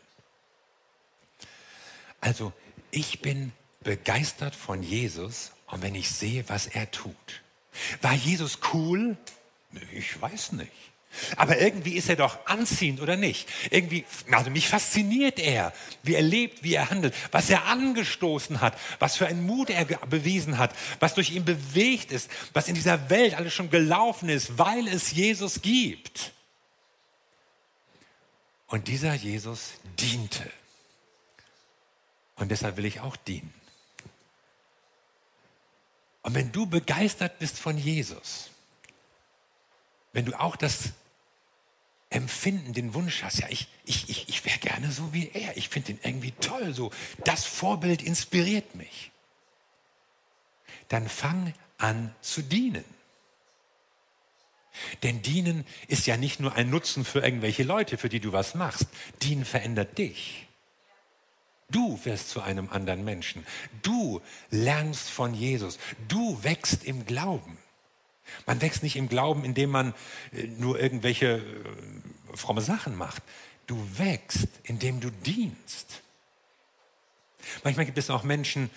Also 2.20 2.52
ich 2.90 3.20
bin 3.20 3.52
begeistert 3.82 4.54
von 4.54 4.82
Jesus 4.82 5.52
und 5.66 5.82
wenn 5.82 5.94
ich 5.94 6.10
sehe, 6.10 6.48
was 6.48 6.66
er 6.66 6.90
tut. 6.90 7.42
War 8.00 8.14
Jesus 8.14 8.58
cool? 8.72 9.16
Ich 9.92 10.20
weiß 10.20 10.52
nicht. 10.52 10.72
Aber 11.36 11.58
irgendwie 11.58 11.94
ist 11.94 12.08
er 12.08 12.16
doch 12.16 12.46
anziehend, 12.46 13.00
oder 13.00 13.16
nicht? 13.16 13.48
Irgendwie, 13.70 14.04
also 14.30 14.50
mich 14.50 14.68
fasziniert 14.68 15.38
er, 15.38 15.72
wie 16.02 16.14
er 16.14 16.22
lebt, 16.22 16.62
wie 16.62 16.74
er 16.74 16.90
handelt, 16.90 17.14
was 17.30 17.50
er 17.50 17.66
angestoßen 17.66 18.60
hat, 18.60 18.78
was 18.98 19.16
für 19.16 19.26
einen 19.26 19.44
Mut 19.46 19.70
er 19.70 19.84
bewiesen 19.84 20.58
hat, 20.58 20.74
was 21.00 21.14
durch 21.14 21.30
ihn 21.30 21.44
bewegt 21.44 22.12
ist, 22.12 22.30
was 22.52 22.68
in 22.68 22.74
dieser 22.74 23.10
Welt 23.10 23.34
alles 23.34 23.54
schon 23.54 23.70
gelaufen 23.70 24.28
ist, 24.28 24.58
weil 24.58 24.88
es 24.88 25.12
Jesus 25.12 25.62
gibt. 25.62 26.32
Und 28.68 28.88
dieser 28.88 29.14
Jesus 29.14 29.74
diente. 30.00 30.50
Und 32.36 32.50
deshalb 32.50 32.76
will 32.76 32.84
ich 32.84 33.00
auch 33.00 33.16
dienen. 33.16 33.52
Und 36.22 36.34
wenn 36.34 36.50
du 36.52 36.66
begeistert 36.66 37.38
bist 37.38 37.58
von 37.58 37.76
Jesus, 37.76 38.50
wenn 40.14 40.24
du 40.24 40.32
auch 40.40 40.56
das 40.56 40.90
Empfinden, 42.14 42.72
den 42.72 42.94
Wunsch 42.94 43.22
hast, 43.22 43.40
ja, 43.40 43.48
ich, 43.50 43.66
ich, 43.84 44.08
ich, 44.08 44.28
ich 44.28 44.44
wäre 44.44 44.58
gerne 44.58 44.90
so 44.92 45.12
wie 45.12 45.30
er. 45.32 45.56
Ich 45.56 45.68
finde 45.68 45.92
ihn 45.92 45.98
irgendwie 46.02 46.32
toll. 46.32 46.72
So, 46.72 46.90
das 47.24 47.44
Vorbild 47.44 48.02
inspiriert 48.02 48.74
mich. 48.74 49.10
Dann 50.88 51.08
fang 51.08 51.52
an 51.78 52.14
zu 52.20 52.42
dienen. 52.42 52.84
Denn 55.02 55.22
dienen 55.22 55.64
ist 55.88 56.06
ja 56.06 56.16
nicht 56.16 56.40
nur 56.40 56.54
ein 56.54 56.70
Nutzen 56.70 57.04
für 57.04 57.20
irgendwelche 57.20 57.62
Leute, 57.62 57.96
für 57.96 58.08
die 58.08 58.20
du 58.20 58.32
was 58.32 58.54
machst. 58.54 58.86
Dienen 59.22 59.44
verändert 59.44 59.98
dich. 59.98 60.46
Du 61.70 61.98
wirst 62.04 62.30
zu 62.30 62.42
einem 62.42 62.68
anderen 62.68 63.04
Menschen. 63.04 63.44
Du 63.82 64.20
lernst 64.50 65.08
von 65.08 65.34
Jesus. 65.34 65.78
Du 66.06 66.42
wächst 66.42 66.84
im 66.84 67.06
Glauben. 67.06 67.58
Man 68.46 68.60
wächst 68.60 68.82
nicht 68.82 68.96
im 68.96 69.08
Glauben, 69.08 69.44
indem 69.44 69.70
man 69.70 69.94
äh, 70.32 70.46
nur 70.46 70.80
irgendwelche 70.80 71.36
äh, 71.36 72.36
fromme 72.36 72.62
Sachen 72.62 72.96
macht. 72.96 73.22
Du 73.66 73.78
wächst, 73.96 74.48
indem 74.64 75.00
du 75.00 75.10
dienst. 75.10 76.02
Manchmal 77.62 77.86
gibt 77.86 77.98
es 77.98 78.10
auch 78.10 78.22
Menschen, 78.22 78.70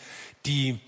die 0.46 0.80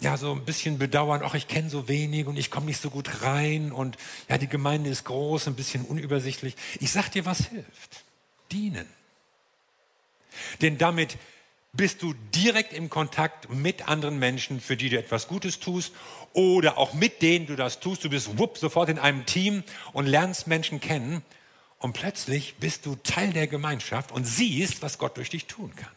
ja 0.00 0.16
so 0.16 0.32
ein 0.32 0.44
bisschen 0.44 0.78
bedauern, 0.78 1.22
ach, 1.24 1.34
ich 1.34 1.48
kenne 1.48 1.70
so 1.70 1.88
wenig 1.88 2.26
und 2.26 2.36
ich 2.36 2.50
komme 2.50 2.66
nicht 2.66 2.80
so 2.80 2.90
gut 2.90 3.22
rein 3.22 3.72
und 3.72 3.96
ja, 4.28 4.38
die 4.38 4.48
Gemeinde 4.48 4.90
ist 4.90 5.04
groß, 5.04 5.46
ein 5.46 5.54
bisschen 5.54 5.84
unübersichtlich. 5.84 6.56
Ich 6.80 6.90
sag 6.90 7.10
dir, 7.10 7.24
was 7.24 7.46
hilft. 7.46 8.04
Dienen. 8.50 8.86
Denn 10.60 10.78
damit 10.78 11.16
bist 11.74 12.02
du 12.02 12.12
direkt 12.34 12.74
im 12.74 12.90
Kontakt 12.90 13.48
mit 13.48 13.88
anderen 13.88 14.18
Menschen, 14.18 14.60
für 14.60 14.76
die 14.76 14.90
du 14.90 14.98
etwas 14.98 15.26
Gutes 15.26 15.58
tust 15.58 15.94
oder 16.34 16.76
auch 16.76 16.92
mit 16.92 17.22
denen 17.22 17.46
du 17.46 17.56
das 17.56 17.80
tust. 17.80 18.04
Du 18.04 18.10
bist 18.10 18.38
wupp, 18.38 18.58
sofort 18.58 18.90
in 18.90 18.98
einem 18.98 19.24
Team 19.24 19.64
und 19.94 20.06
lernst 20.06 20.46
Menschen 20.46 20.80
kennen 20.80 21.22
und 21.78 21.94
plötzlich 21.94 22.56
bist 22.56 22.84
du 22.84 22.96
Teil 22.96 23.32
der 23.32 23.46
Gemeinschaft 23.46 24.12
und 24.12 24.24
siehst, 24.24 24.82
was 24.82 24.98
Gott 24.98 25.16
durch 25.16 25.30
dich 25.30 25.46
tun 25.46 25.74
kann. 25.74 25.90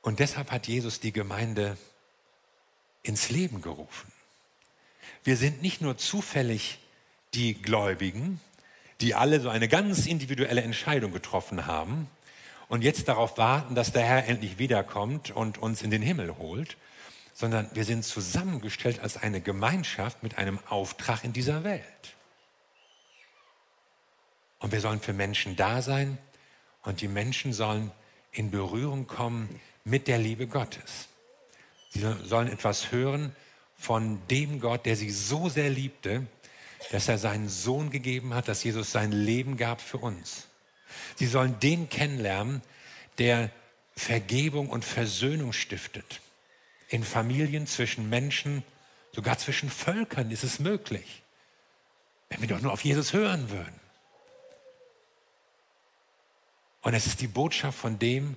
Und 0.00 0.20
deshalb 0.20 0.50
hat 0.50 0.68
Jesus 0.68 1.00
die 1.00 1.12
Gemeinde 1.12 1.76
ins 3.02 3.30
Leben 3.30 3.62
gerufen. 3.62 4.12
Wir 5.24 5.36
sind 5.36 5.60
nicht 5.60 5.80
nur 5.80 5.96
zufällig 5.96 6.78
die 7.34 7.54
Gläubigen, 7.54 8.40
die 9.02 9.14
alle 9.14 9.40
so 9.40 9.48
eine 9.48 9.68
ganz 9.68 10.06
individuelle 10.06 10.62
Entscheidung 10.62 11.12
getroffen 11.12 11.66
haben 11.66 12.08
und 12.68 12.82
jetzt 12.82 13.08
darauf 13.08 13.36
warten, 13.36 13.74
dass 13.74 13.92
der 13.92 14.04
Herr 14.04 14.28
endlich 14.28 14.58
wiederkommt 14.58 15.30
und 15.30 15.58
uns 15.58 15.82
in 15.82 15.90
den 15.90 16.00
Himmel 16.00 16.38
holt, 16.38 16.76
sondern 17.34 17.68
wir 17.74 17.84
sind 17.84 18.04
zusammengestellt 18.04 19.00
als 19.00 19.16
eine 19.16 19.40
Gemeinschaft 19.40 20.22
mit 20.22 20.38
einem 20.38 20.58
Auftrag 20.68 21.24
in 21.24 21.32
dieser 21.32 21.64
Welt. 21.64 21.82
Und 24.60 24.72
wir 24.72 24.80
sollen 24.80 25.00
für 25.00 25.12
Menschen 25.12 25.56
da 25.56 25.82
sein 25.82 26.16
und 26.84 27.00
die 27.00 27.08
Menschen 27.08 27.52
sollen 27.52 27.90
in 28.30 28.50
Berührung 28.50 29.06
kommen 29.06 29.60
mit 29.84 30.06
der 30.06 30.18
Liebe 30.18 30.46
Gottes. 30.46 31.08
Sie 31.90 32.00
sollen 32.24 32.48
etwas 32.48 32.92
hören 32.92 33.34
von 33.76 34.20
dem 34.30 34.60
Gott, 34.60 34.86
der 34.86 34.94
sie 34.94 35.10
so 35.10 35.48
sehr 35.48 35.68
liebte, 35.68 36.26
dass 36.90 37.08
er 37.08 37.18
seinen 37.18 37.48
Sohn 37.48 37.90
gegeben 37.90 38.34
hat, 38.34 38.48
dass 38.48 38.64
Jesus 38.64 38.92
sein 38.92 39.12
Leben 39.12 39.56
gab 39.56 39.80
für 39.80 39.98
uns. 39.98 40.48
Sie 41.16 41.26
sollen 41.26 41.58
den 41.60 41.88
kennenlernen, 41.88 42.62
der 43.18 43.50
Vergebung 43.96 44.68
und 44.68 44.84
Versöhnung 44.84 45.52
stiftet. 45.52 46.20
In 46.88 47.04
Familien, 47.04 47.66
zwischen 47.66 48.08
Menschen, 48.08 48.62
sogar 49.12 49.38
zwischen 49.38 49.70
Völkern 49.70 50.30
ist 50.30 50.44
es 50.44 50.58
möglich. 50.58 51.22
Wenn 52.28 52.40
wir 52.40 52.48
doch 52.48 52.60
nur 52.60 52.72
auf 52.72 52.84
Jesus 52.84 53.12
hören 53.12 53.50
würden. 53.50 53.80
Und 56.82 56.94
es 56.94 57.06
ist 57.06 57.20
die 57.20 57.28
Botschaft 57.28 57.78
von 57.78 57.98
dem, 57.98 58.36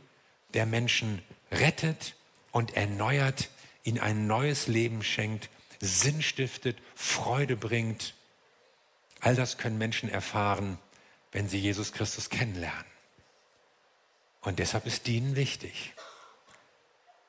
der 0.53 0.65
Menschen 0.65 1.21
rettet 1.51 2.15
und 2.51 2.75
erneuert, 2.75 3.49
ihnen 3.84 3.99
ein 3.99 4.27
neues 4.27 4.67
Leben 4.67 5.03
schenkt, 5.03 5.49
Sinn 5.79 6.21
stiftet, 6.21 6.77
Freude 6.95 7.55
bringt 7.58 8.14
All 9.21 9.36
das 9.36 9.58
können 9.58 9.78
Menschen 9.78 10.10
erfahren, 10.10 10.78
wenn 11.32 11.47
sie 11.49 11.60
Jesus 11.60 11.91
Christus 11.93 12.30
kennenlernen. 12.30 12.86
Und 14.41 14.60
deshalb 14.60 14.86
ist 14.86 15.08
Dienen 15.08 15.36
wichtig. 15.36 15.93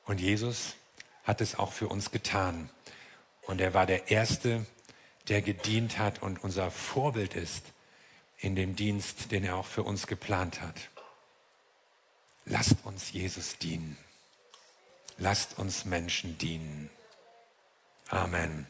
Und 0.05 0.21
Jesus 0.21 0.75
hat 1.23 1.41
es 1.41 1.55
auch 1.55 1.73
für 1.73 1.87
uns 1.87 2.11
getan. 2.11 2.69
Und 3.41 3.59
er 3.59 3.73
war 3.73 3.85
der 3.85 4.11
Erste, 4.11 4.65
der 5.27 5.41
gedient 5.41 5.97
hat 5.97 6.21
und 6.21 6.43
unser 6.43 6.71
Vorbild 6.71 7.35
ist 7.35 7.73
in 8.37 8.55
dem 8.55 8.75
Dienst, 8.75 9.31
den 9.31 9.43
er 9.43 9.57
auch 9.57 9.65
für 9.65 9.83
uns 9.83 10.07
geplant 10.07 10.61
hat. 10.61 10.89
Lasst 12.45 12.77
uns 12.85 13.11
Jesus 13.11 13.57
dienen. 13.57 13.97
Lasst 15.17 15.57
uns 15.57 15.83
Menschen 15.85 16.37
dienen. 16.37 16.89
Amen. 18.09 18.67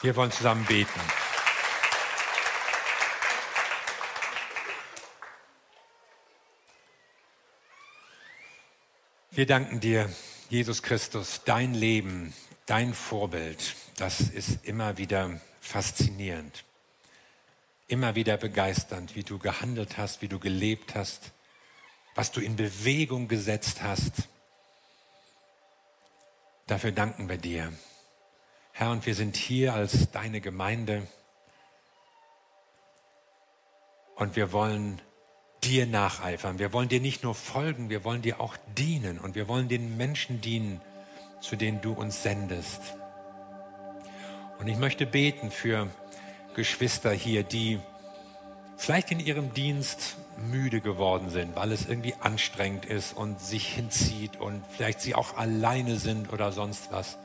Wir 0.00 0.14
wollen 0.14 0.30
zusammen 0.30 0.64
beten. 0.64 1.00
Wir 9.32 9.46
danken 9.46 9.80
dir, 9.80 10.08
Jesus 10.50 10.84
Christus, 10.84 11.42
dein 11.44 11.74
Leben, 11.74 12.32
dein 12.66 12.94
Vorbild, 12.94 13.74
das 13.96 14.20
ist 14.20 14.64
immer 14.64 14.98
wieder 14.98 15.40
faszinierend, 15.60 16.64
immer 17.88 18.14
wieder 18.14 18.36
begeisternd, 18.36 19.16
wie 19.16 19.24
du 19.24 19.38
gehandelt 19.38 19.98
hast, 19.98 20.22
wie 20.22 20.28
du 20.28 20.38
gelebt 20.38 20.94
hast, 20.94 21.32
was 22.14 22.30
du 22.30 22.40
in 22.40 22.54
Bewegung 22.54 23.26
gesetzt 23.26 23.82
hast. 23.82 24.28
Dafür 26.68 26.92
danken 26.92 27.28
wir 27.28 27.38
dir. 27.38 27.72
Herr, 28.78 28.92
und 28.92 29.06
wir 29.06 29.16
sind 29.16 29.34
hier 29.34 29.74
als 29.74 30.12
deine 30.12 30.40
Gemeinde 30.40 31.02
und 34.14 34.36
wir 34.36 34.52
wollen 34.52 35.02
dir 35.64 35.84
nacheifern. 35.84 36.60
Wir 36.60 36.72
wollen 36.72 36.88
dir 36.88 37.00
nicht 37.00 37.24
nur 37.24 37.34
folgen, 37.34 37.90
wir 37.90 38.04
wollen 38.04 38.22
dir 38.22 38.40
auch 38.40 38.56
dienen 38.76 39.18
und 39.18 39.34
wir 39.34 39.48
wollen 39.48 39.66
den 39.66 39.96
Menschen 39.96 40.40
dienen, 40.40 40.80
zu 41.40 41.56
denen 41.56 41.80
du 41.80 41.92
uns 41.92 42.22
sendest. 42.22 42.80
Und 44.60 44.68
ich 44.68 44.78
möchte 44.78 45.06
beten 45.06 45.50
für 45.50 45.88
Geschwister 46.54 47.10
hier, 47.10 47.42
die 47.42 47.80
vielleicht 48.76 49.10
in 49.10 49.18
ihrem 49.18 49.52
Dienst 49.54 50.18
müde 50.36 50.80
geworden 50.80 51.30
sind, 51.30 51.56
weil 51.56 51.72
es 51.72 51.88
irgendwie 51.88 52.14
anstrengend 52.20 52.86
ist 52.86 53.16
und 53.16 53.40
sich 53.40 53.66
hinzieht 53.74 54.36
und 54.36 54.62
vielleicht 54.70 55.00
sie 55.00 55.16
auch 55.16 55.36
alleine 55.36 55.96
sind 55.96 56.32
oder 56.32 56.52
sonst 56.52 56.92
was. 56.92 57.18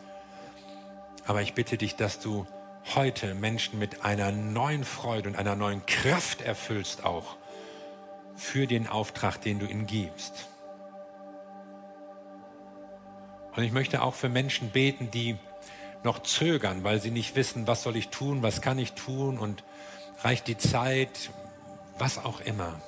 Aber 1.26 1.42
ich 1.42 1.54
bitte 1.54 1.78
dich, 1.78 1.96
dass 1.96 2.20
du 2.20 2.46
heute 2.96 3.34
Menschen 3.34 3.80
mit 3.80 4.04
einer 4.04 4.32
neuen 4.32 4.84
Freude 4.84 5.30
und 5.30 5.36
einer 5.36 5.56
neuen 5.56 5.86
Kraft 5.86 6.42
erfüllst 6.42 7.06
auch 7.06 7.38
für 8.36 8.68
den 8.68 8.88
Auftrag, 8.88 9.40
den 9.40 9.60
du 9.60 9.66
ihnen 9.66 9.86
gibst. 9.86 10.48
Und 13.56 13.64
ich 13.64 13.72
möchte 13.72 14.02
auch 14.02 14.16
für 14.16 14.30
Menschen 14.30 14.72
beten, 14.72 15.12
die 15.12 15.38
noch 16.04 16.24
zögern, 16.24 16.84
weil 16.84 17.00
sie 17.00 17.12
nicht 17.12 17.36
wissen, 17.36 17.68
was 17.68 17.84
soll 17.84 17.96
ich 17.96 18.10
tun, 18.10 18.44
was 18.44 18.62
kann 18.62 18.78
ich 18.78 18.94
tun 18.94 19.38
und 19.38 19.64
reicht 20.24 20.48
die 20.48 20.58
Zeit, 20.58 21.30
was 21.98 22.18
auch 22.18 22.42
immer. 22.42 22.82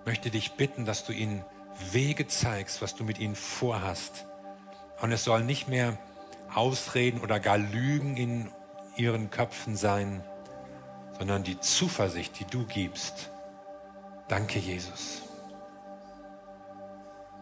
Ich 0.00 0.06
möchte 0.06 0.30
dich 0.30 0.52
bitten, 0.52 0.84
dass 0.84 1.04
du 1.04 1.12
ihnen 1.12 1.44
Wege 1.92 2.26
zeigst, 2.26 2.82
was 2.82 2.96
du 2.96 3.04
mit 3.04 3.18
ihnen 3.18 3.36
vorhast 3.36 4.26
und 5.02 5.10
es 5.10 5.24
soll 5.24 5.42
nicht 5.42 5.68
mehr 5.68 5.98
Ausreden 6.54 7.20
oder 7.20 7.40
gar 7.40 7.58
Lügen 7.58 8.16
in 8.16 8.48
ihren 8.96 9.30
Köpfen 9.30 9.76
sein, 9.76 10.22
sondern 11.18 11.42
die 11.42 11.58
Zuversicht, 11.58 12.38
die 12.38 12.44
du 12.44 12.64
gibst. 12.66 13.30
Danke, 14.28 14.60
Jesus. 14.60 15.22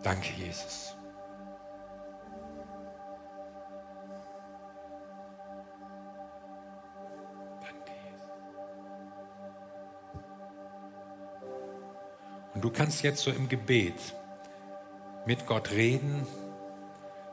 Danke, 0.03 0.31
Jesus. 0.39 0.97
Danke, 7.61 7.93
Jesus. 8.11 8.29
Und 12.55 12.65
du 12.65 12.71
kannst 12.71 13.03
jetzt 13.03 13.23
so 13.23 13.31
im 13.31 13.49
Gebet 13.49 14.01
mit 15.27 15.47
Gott 15.47 15.71
reden 15.71 16.27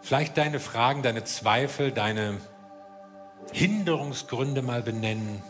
Vielleicht 0.02 0.38
deine 0.38 0.60
Fragen, 0.60 1.04
deine 1.04 1.24
Zweifel, 1.24 1.92
deine 1.92 2.40
Hinderungsgründe 3.52 4.62
mal 4.62 4.82
benennen. 4.82 5.42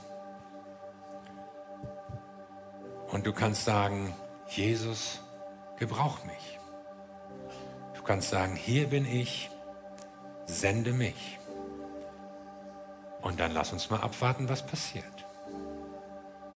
Und 3.10 3.26
du 3.26 3.34
kannst 3.34 3.66
sagen, 3.66 4.14
Jesus, 4.48 5.22
gebrauch 5.78 6.24
mich. 6.26 6.60
Du 7.94 8.02
kannst 8.04 8.30
sagen, 8.30 8.56
hier 8.56 8.88
bin 8.88 9.06
ich, 9.06 9.50
sende 10.46 10.94
mich. 10.94 11.40
Und 13.22 13.40
dann 13.40 13.54
lass 13.54 13.74
uns 13.74 13.90
mal 13.90 14.02
abwarten, 14.02 14.50
was 14.50 14.66
passiert. 14.66 15.17